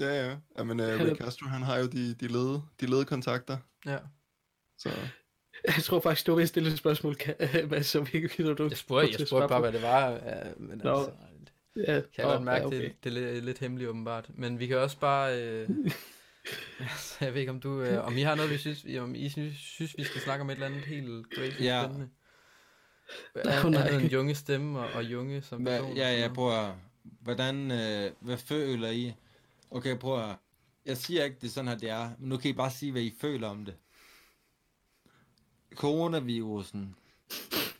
[0.00, 0.36] Ja, ja.
[0.58, 3.58] Jamen, uh, Han Rick er- Castro, han har jo de, de, lede, de lede kontakter.
[3.86, 3.98] Ja.
[4.78, 4.90] Så
[5.64, 7.16] Jeg tror faktisk, du var ved at stille et spørgsmål,
[7.70, 10.10] Mads, så vi kan du Jeg spurgte, jeg spurgte bare, hvad det var.
[10.10, 10.90] Ja, men Nå.
[10.90, 11.10] altså,
[11.76, 12.82] Ja, kan jeg godt Åh, mærke, ja, okay.
[12.82, 14.30] det, det er lidt, lidt hemmeligt åbenbart.
[14.34, 15.42] Men vi kan også bare...
[15.42, 15.68] Øh,
[16.80, 17.80] altså, jeg ved ikke, om du...
[17.80, 20.50] Øh, om I har noget, vi synes, om I synes, synes, vi skal snakke om
[20.50, 21.82] et eller andet helt crazy Ja.
[21.84, 22.08] spændende.
[23.34, 23.88] Andet nej.
[23.88, 25.96] end junge stemme og, og junge som Hvad, person.
[25.96, 26.72] ja, ja, prøv at...
[27.02, 27.70] Hvordan...
[27.70, 29.12] Øh, hvad føler I?
[29.70, 30.36] Okay, prøv at...
[30.86, 32.10] Jeg siger ikke, det er sådan her, det er.
[32.18, 33.74] Men nu kan I bare sige, hvad I føler om det.
[35.76, 36.96] Coronavirusen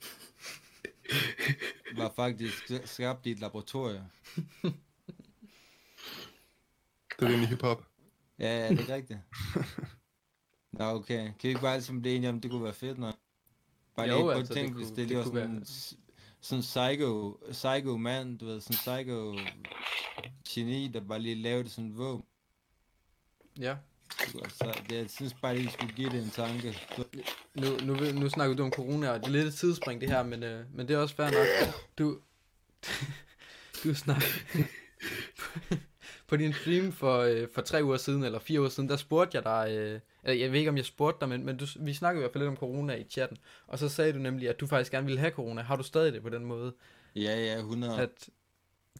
[1.96, 4.04] var faktisk skabt i et laboratorium.
[4.62, 4.72] det
[7.18, 7.86] er rimelig hiphop.
[8.38, 9.18] Ja, ja, det er rigtigt.
[10.72, 11.24] Nå, okay.
[11.24, 13.14] Kan vi ikke bare sammen blive enige om, det kunne være fedt nok?
[13.96, 15.64] Bare Jo, lige altså, det tænke, hvis det det lige var sådan, være-
[16.40, 19.34] sådan psycho, psycho mand, du ved, sådan psycho
[20.48, 22.24] geni, der bare lige lavede sådan en våben.
[23.58, 23.76] Ja.
[24.48, 26.78] Så det, jeg synes bare, lige, skulle give det en tanke.
[27.54, 30.22] Nu, nu, nu snakker du om corona, og det er lidt et tidsspring det her,
[30.22, 31.74] men, øh, men det er også fair nok.
[31.98, 32.18] Du,
[33.84, 34.26] du snakker...
[36.28, 39.36] på din stream for, øh, for tre uger siden, eller fire uger siden, der spurgte
[39.36, 41.94] jeg dig, øh, eller jeg ved ikke om jeg spurgte dig, men, men du, vi
[41.94, 44.60] snakkede i hvert fald lidt om corona i chatten, og så sagde du nemlig, at
[44.60, 45.62] du faktisk gerne ville have corona.
[45.62, 46.72] Har du stadig det på den måde?
[47.16, 48.00] Ja, ja, 100.
[48.00, 48.28] At,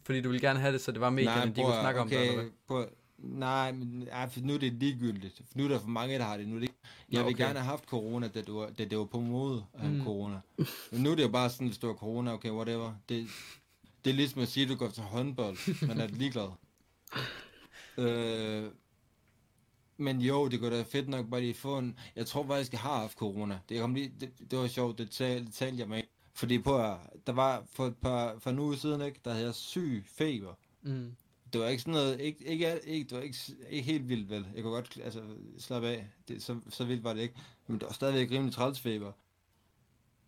[0.05, 2.17] fordi du ville gerne have det, så det var medierne, de kunne snakke om det,
[2.17, 2.51] okay, eller hvad?
[2.67, 5.37] prøv, nej, men ej, for nu er det ligegyldigt.
[5.37, 6.47] For nu er der for mange, der har det.
[6.47, 6.79] Nu er det ikke,
[7.11, 7.43] jeg vil okay.
[7.45, 10.03] gerne have haft corona, da det var, da det var på mode at have Mm.
[10.03, 10.39] corona.
[10.91, 12.93] Men nu er det jo bare sådan, hvis du har corona, okay, whatever.
[13.09, 13.27] Det,
[14.05, 16.49] det er ligesom at sige, at du går til håndbold, man er ligeglad.
[17.97, 18.71] øh,
[19.97, 21.99] men jo, det kunne da fedt nok bare lige få en...
[22.15, 23.59] Jeg tror faktisk, jeg har haft corona.
[23.69, 26.01] Det, kom lige, det, det var sjovt, det, tal, det talte jeg med.
[26.33, 26.77] Fordi på,
[27.27, 30.53] der var for et par for en uge siden, ikke, der havde jeg syg feber.
[30.81, 31.15] Mm.
[31.53, 33.37] Det var ikke sådan noget, ikke, ikke, ikke, det var ikke,
[33.69, 34.45] ikke helt vildt vel.
[34.55, 35.21] Jeg kunne godt altså,
[35.59, 37.35] slappe af, det, så, så vildt var det ikke.
[37.67, 39.11] Men det var stadigvæk rimelig træls feber.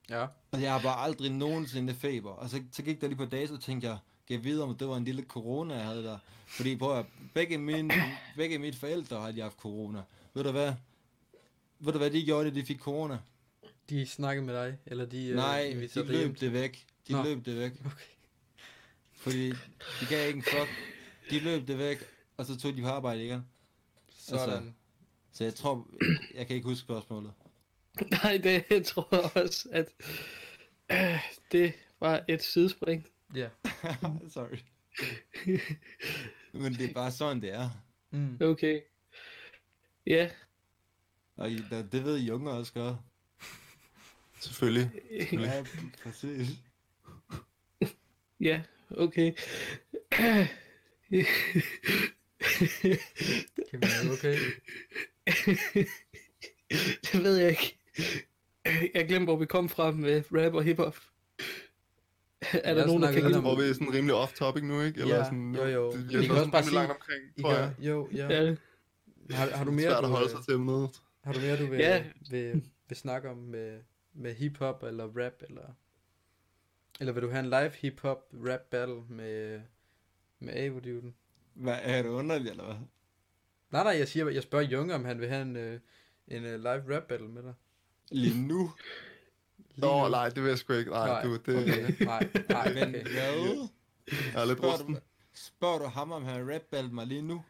[0.09, 0.27] Ja.
[0.51, 2.29] Og jeg har bare aldrig nogensinde feber.
[2.29, 3.97] Og så, så gik der lige på dage, så tænkte jeg,
[4.27, 6.17] kan jeg vide, om det var en lille corona, jeg havde der.
[6.47, 7.93] Fordi prøv at, begge mine,
[8.35, 10.01] begge mine forældre har de haft corona.
[10.33, 10.73] Ved du hvad?
[11.79, 13.17] Ved du hvad de gjorde, da de fik corona?
[13.89, 16.85] De snakkede med dig, eller de øh, Nej, inviterede de løb det væk.
[17.07, 17.23] De Nå.
[17.23, 17.71] løb det væk.
[17.85, 18.05] Okay.
[19.11, 19.49] Fordi
[19.99, 20.69] de gav ikke en fuck.
[21.29, 21.97] De løb det væk,
[22.37, 23.45] og så tog de på arbejde igen.
[24.09, 24.39] Sådan.
[24.57, 24.71] Altså,
[25.31, 25.87] Så jeg tror,
[26.33, 27.33] jeg kan ikke huske spørgsmålet.
[28.23, 29.87] Nej, det jeg tror jeg også, at
[30.91, 31.19] øh,
[31.51, 33.07] det var et sidespring.
[33.35, 33.49] Ja.
[34.33, 34.57] Sorry.
[36.53, 37.69] Men det er bare sådan, det er.
[38.11, 38.37] Mm.
[38.41, 38.81] Okay.
[40.05, 40.29] Ja,
[41.35, 42.97] Og I, det, det ved I unge også godt.
[44.39, 44.91] Selvfølgelig.
[45.31, 45.63] Ja,
[46.03, 46.47] præcis.
[48.39, 49.33] ja, okay.
[51.09, 51.25] Kan
[53.71, 54.37] vi være okay?
[57.13, 57.79] det ved jeg ikke.
[58.93, 60.97] Jeg glemte, hvor vi kom fra med rap og hiphop.
[62.53, 64.99] Er der Jeg nogen, der kan om- Hvor vi er sådan rimelig off-topic nu, ikke?
[65.01, 65.91] Eller Ja, sådan, jo, jo.
[65.91, 67.73] Det, Vi vi kan er også bare sige- langt omkring, I tror jeg.
[67.79, 68.27] jo, ja.
[68.43, 68.55] Ja,
[69.29, 70.89] Har, har du Det mere, er svært du, at holde sig til emnet.
[71.23, 72.03] har du mere, du vil, Ja.
[72.29, 73.79] vil, vil snakke om med,
[74.13, 75.73] med hiphop eller rap, eller,
[76.99, 79.61] eller vil du have en live hiphop rap battle med,
[80.39, 81.15] med Avoduden?
[81.53, 82.75] Hvad, er det underligt, eller hvad?
[83.71, 85.79] Nej, nej, jeg siger, jeg spørger Junge, om han vil have en, øh,
[86.27, 87.53] en uh, live rap battle med dig.
[88.11, 88.71] Lige nu?
[89.57, 90.09] Lige Nå, nu.
[90.09, 90.91] nej, det vil jeg sgu ikke.
[90.91, 93.01] Nej, Nej, du, det Okay, nej, nej, Men okay.
[93.11, 93.67] hvad?
[94.33, 94.95] jeg er lidt Spørger du,
[95.33, 97.43] spørger du ham, om han rap battle mig lige nu?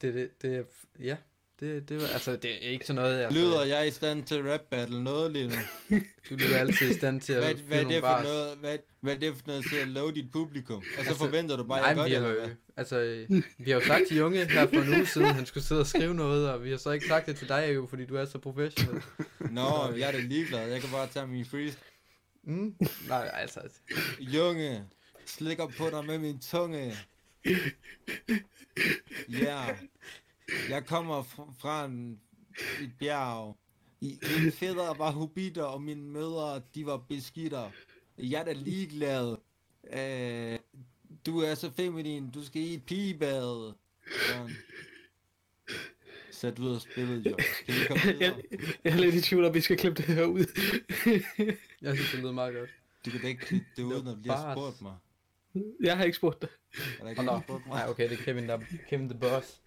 [0.00, 0.64] Det, det, det, er-
[0.98, 1.16] ja,
[1.60, 4.42] det, det, var, altså, det er ikke sådan noget, altså, Lyder jeg i stand til
[4.50, 5.54] rap battle noget lige nu?
[6.30, 8.24] du lyder altid i stand til at Hvad, hvad, er det for bars.
[8.24, 10.76] noget, hvad, hvad er det for noget til at love dit publikum?
[10.78, 12.56] Og så Altså, forventer du bare, Nej, at jeg gør vi det, har, eller hvad?
[12.76, 15.64] altså, øh, vi har jo sagt til Junge her for en uge siden, han skulle
[15.64, 18.04] sidde og skrive noget, og vi har så ikke sagt det til dig jo, fordi
[18.06, 19.02] du er så professionel.
[19.50, 20.68] Nå, jeg er da ligeglad.
[20.70, 21.78] Jeg kan bare tage min freeze.
[22.44, 22.74] Mm?
[23.08, 23.60] Nej, altså,
[24.20, 24.84] Junge,
[25.26, 26.94] slikker på dig med min tunge.
[29.28, 29.64] Ja,
[30.70, 32.20] jeg kommer fr- fra en,
[32.82, 33.56] et bjerg.
[34.00, 37.70] I, mine fædre var hobitter, og mine mødre, de var beskitter.
[38.18, 39.36] Jeg er da ligeglad.
[39.92, 40.58] Øh,
[41.26, 43.72] du er så feminin, du skal i et pigebad.
[44.28, 44.50] Sådan.
[46.30, 47.36] Sæt ud af spillet, jo.
[47.66, 48.36] Kan vi komme jeg, videre?
[48.84, 50.44] jeg er lidt i tvivl om, vi skal klippe det her ud.
[51.82, 52.70] jeg synes, det lyder meget godt.
[53.06, 54.96] Du kan da ikke klippe det ud, når du lige har spurgt mig.
[55.80, 56.48] Jeg har ikke spurgt dig.
[57.00, 59.60] Der spurgte Nej, okay, det er Kevin, der Kevin the boss.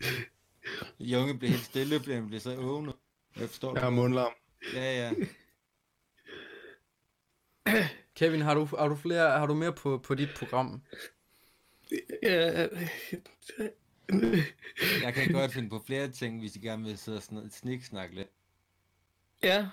[1.12, 2.94] Junge bliver helt stille, bliver han bliver så åbnet.
[3.36, 3.96] Jeg forstår Jeg har det.
[3.98, 4.32] mundlarm.
[4.74, 5.12] Ja, ja.
[8.16, 10.82] Kevin, har du, har du flere, har du mere på, på dit program?
[12.22, 12.68] Ja,
[15.02, 18.14] Jeg kan godt finde på flere ting, hvis I gerne vil sidde og sn- sniksnakke
[18.14, 18.28] lidt.
[19.42, 19.68] ja,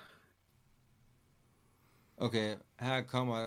[2.18, 3.46] Okay, her kommer...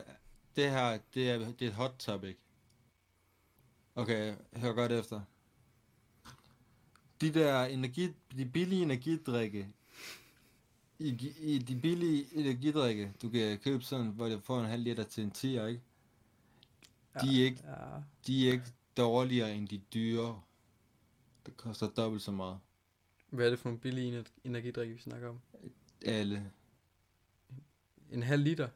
[0.56, 2.38] Det her, det er, det er et hot topic.
[3.96, 5.22] Okay, hør godt efter.
[7.22, 9.68] De der energi, de billige energidrikke,
[11.00, 15.04] i, i de billige energidrikke, du kan købe sådan, hvor du får en halv liter
[15.04, 15.82] til en 10, ikke?
[17.22, 17.74] De er ikke, Ja.
[18.28, 18.66] de er ikke
[18.98, 20.42] dårligere end de dyre.
[21.46, 22.60] Det koster dobbelt så meget.
[23.30, 25.40] Hvad er det for en billig ener- energidrik, vi snakker om?
[26.06, 26.52] Alle.
[28.12, 28.70] En halv liter?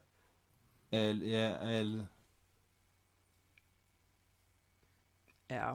[0.92, 2.08] Alle, ja, alle.
[5.50, 5.74] Ja.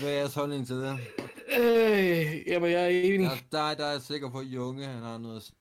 [0.00, 0.98] Hvad er jeres holdning til det?
[1.58, 3.20] Øh, jamen jeg er enig.
[3.20, 5.52] Ja, der, der er jeg sikker på, at Junge, han har noget at s-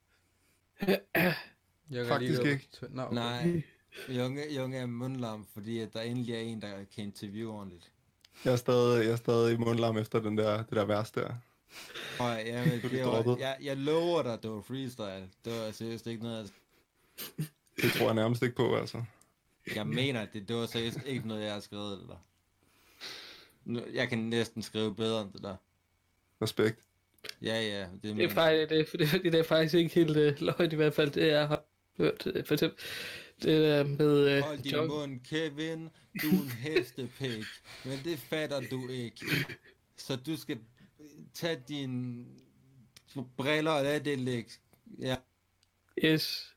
[1.92, 2.70] Jeg Faktisk ikke.
[2.89, 3.16] Nå, okay.
[3.16, 3.64] Nej,
[4.10, 7.92] Junge, Junge er mundlam, fordi at der endelig er en, der kan interviewe ordentligt.
[8.46, 11.34] Jeg er stadig, jeg er stadig i mundlarm efter den der, det der vers der.
[12.20, 15.30] Og ja, men Du det er var, jeg, jeg lover dig, det var freestyle.
[15.46, 16.52] Det var seriøst ikke noget,
[17.38, 17.46] jeg,
[17.82, 19.04] Det tror jeg nærmest ikke på, altså.
[19.76, 22.16] jeg mener, det, det var seriøst ikke noget, jeg har skrevet der.
[23.66, 25.56] Nu- Jeg kan næsten skrive bedre end det der.
[26.42, 26.80] Respekt.
[27.42, 29.96] Ja, ja, det er, Det er faktisk, det, er- det, er- det er faktisk ikke
[29.96, 31.64] helt uh, løgn i hvert fald, det jeg har
[31.98, 32.28] hørt.
[32.28, 32.84] øh, For eksempel
[33.42, 34.88] det der med uh, Hold din jog.
[34.88, 35.89] mund, Kevin.
[36.22, 37.44] Du er en hestepæk.
[37.86, 39.26] Men det fatter du ikke.
[39.98, 40.58] Så du skal
[41.34, 42.26] tage dine
[43.38, 44.52] briller og lade det ligge.
[45.00, 45.16] Ja.
[46.06, 46.56] Yes.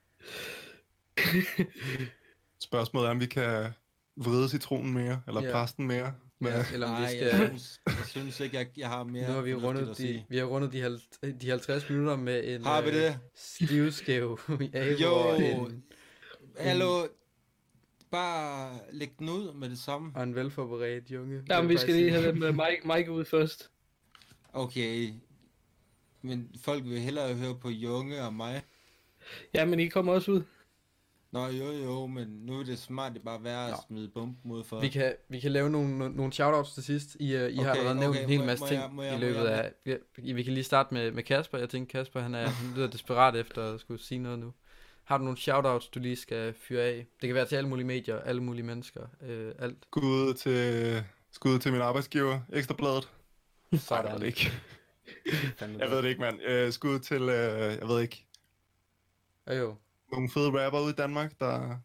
[2.60, 3.70] Spørgsmålet er, om vi kan
[4.16, 5.50] vride citronen mere, eller Ja.
[5.52, 6.14] presse den mere.
[6.40, 7.48] Men, Ja, eller om Nej, vi jeg skal...
[7.48, 10.44] synes, jeg synes ikke, jeg, jeg har mere Nu har vi rundet de, vi har
[10.44, 11.00] rundet de, halv,
[11.40, 13.18] de 50 minutter med en Har vi øh, det?
[13.34, 14.38] stivskæv
[14.74, 15.34] Avo Jo.
[15.36, 15.84] en,
[16.58, 17.06] Hallo,
[18.10, 20.12] bare læg den ud med det samme.
[20.14, 21.34] og en velforberedt junge.
[21.48, 23.70] Jamen, jeg vi skal lige have dem med Mike, Mike ud først.
[24.52, 25.10] Okay.
[26.22, 28.62] Men folk vil hellere høre på Junge og mig.
[29.54, 30.42] Ja, men I kommer også ud.
[31.34, 33.76] Nå jo jo, men nu er det smart, det bare være at Nå.
[33.88, 34.80] smide bomben ud for.
[34.80, 37.16] Vi kan, vi kan lave nogle, nogle- shoutouts til sidst.
[37.20, 38.90] I, uh, I har Okay, allerede nævnt okay, en hel må- masse må ting jeg-
[38.92, 39.98] må jeg- i må løbet jeg- af...
[40.16, 41.58] Vi, vi kan lige starte med, med Kasper.
[41.58, 44.52] Jeg tænker, Kasper han, er, han lyder desperat efter at skulle sige noget nu.
[45.04, 47.06] Har du nogle shoutouts, du lige skal fyre af?
[47.20, 49.78] Det kan være til alle mulige medier, alle mulige mennesker, øh, alt.
[49.82, 53.08] Skud til, skud til min arbejdsgiver, Ekstrabladet.
[53.90, 54.52] Nej, jeg ved det ikke.
[55.78, 56.42] Jeg ved det ikke, mand.
[56.42, 57.28] Øh, skud til, øh,
[57.80, 58.26] jeg ved ikke,
[59.46, 59.74] Ja, jo,
[60.12, 61.78] nogle fede rapper ude i Danmark, der,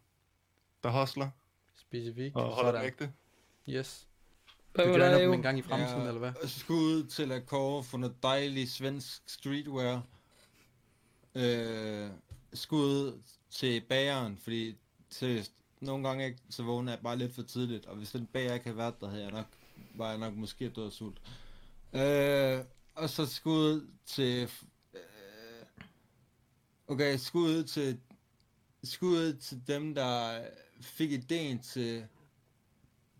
[0.82, 1.30] der hustler
[1.76, 2.36] specifikt.
[2.36, 2.86] og holder Sådan.
[2.86, 3.12] ægte.
[3.68, 4.06] Yes.
[4.76, 5.32] Du var joiner der, dem jo?
[5.32, 6.08] en gang i fremtiden, Ja.
[6.08, 6.32] eller hvad?
[6.48, 10.02] Skud til at Kåre for noget dejlig svensk streetwear.
[11.34, 12.10] Øh,
[12.52, 14.76] skud til bageren, fordi
[15.10, 18.54] seriøst, nogle gange ikke, så vågner jeg bare lidt for tidligt, og hvis den bager
[18.54, 19.46] ikke havde været der, havde jeg nok,
[19.94, 21.18] var jeg nok måske død af sult.
[21.92, 22.60] Øh,
[22.94, 24.50] og så skud til,
[24.94, 25.00] øh,
[26.88, 28.00] okay, skud til,
[28.84, 30.40] skud til dem, der
[30.80, 32.06] fik ideen til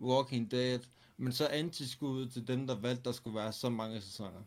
[0.01, 0.81] Walking Dead,
[1.17, 4.41] men så antiskud til dem, der valgte, der skulle være så mange sæsoner.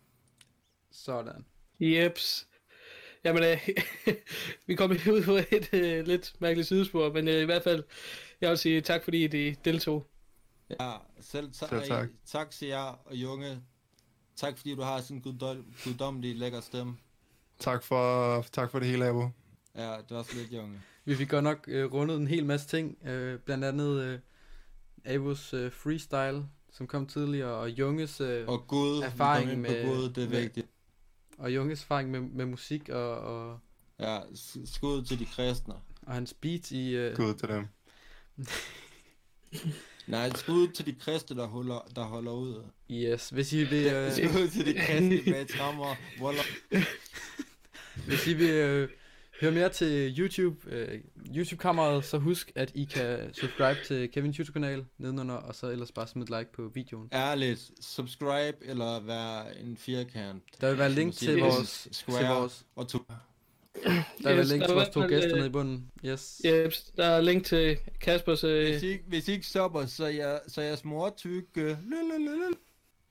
[0.91, 1.45] Sådan.
[1.79, 2.47] Jeps.
[3.23, 3.69] Jamen, øh,
[4.67, 7.83] vi kommer ud på et øh, lidt mærkeligt sidespor, men øh, i hvert fald,
[8.41, 10.07] jeg vil sige tak, fordi I deltog.
[10.79, 10.91] Ja,
[11.21, 12.09] selv, ta- Selv tak.
[12.25, 13.61] tak til jer og Junge.
[14.35, 16.97] Tak fordi du har sådan en guddom, guddommelig lækker stemme.
[17.59, 19.29] Tak for, tak for det hele, Abo.
[19.75, 20.81] Ja, det var også lidt, Junge.
[21.05, 24.19] Vi fik godt nok øh, rundet en hel masse ting, øh, blandt andet øh,
[25.05, 29.61] Avos øh, freestyle, som kom tidligere, og Junges, øh, og, Gud, vi Erfaring kom ind
[29.61, 30.67] med- på Gud, det er med- vigtigt.
[31.37, 33.59] og Junges erfaring med, med musik og, og,
[33.99, 34.19] Ja,
[34.65, 35.73] skud til de kristne.
[36.01, 36.95] og hans beats i...
[36.95, 37.65] Øh, Skud til dem.
[40.07, 42.63] Nej, skud til de kristne, der holder, der holder ud.
[42.91, 45.95] yes, hvis I vil, øh, Skud til de kristne bag trammer.
[48.07, 48.89] Hvis I vil øh,
[49.41, 50.99] høre mere til YouTube, øh,
[51.37, 56.07] YouTube-kammeret, så husk, at I kan subscribe til Kevins YouTube-kanal nedenunder, og så ellers bare
[56.07, 57.09] smide et like på videoen.
[57.13, 60.43] Ærligt, subscribe eller være en firkant.
[60.61, 62.99] Der vil være link til vores, Square til vores og to.
[63.83, 65.91] der være Yes, link til er vores to gæster øh, nede i bunden.
[66.05, 66.41] Yes.
[66.45, 68.43] Jeps, der er link til Kaspers...
[68.43, 71.13] Øh, Hvis I, ikke- hvis I ikke stopper, så er, jeg, så er jeres mor
[71.17, 71.77] tykke.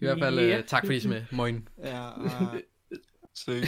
[0.00, 0.58] I hvert fald, Ja.
[0.58, 1.22] øh, tak fordi I er med.
[1.30, 1.68] Moin.
[1.84, 2.54] Ja, uh,
[3.34, 3.62] Se.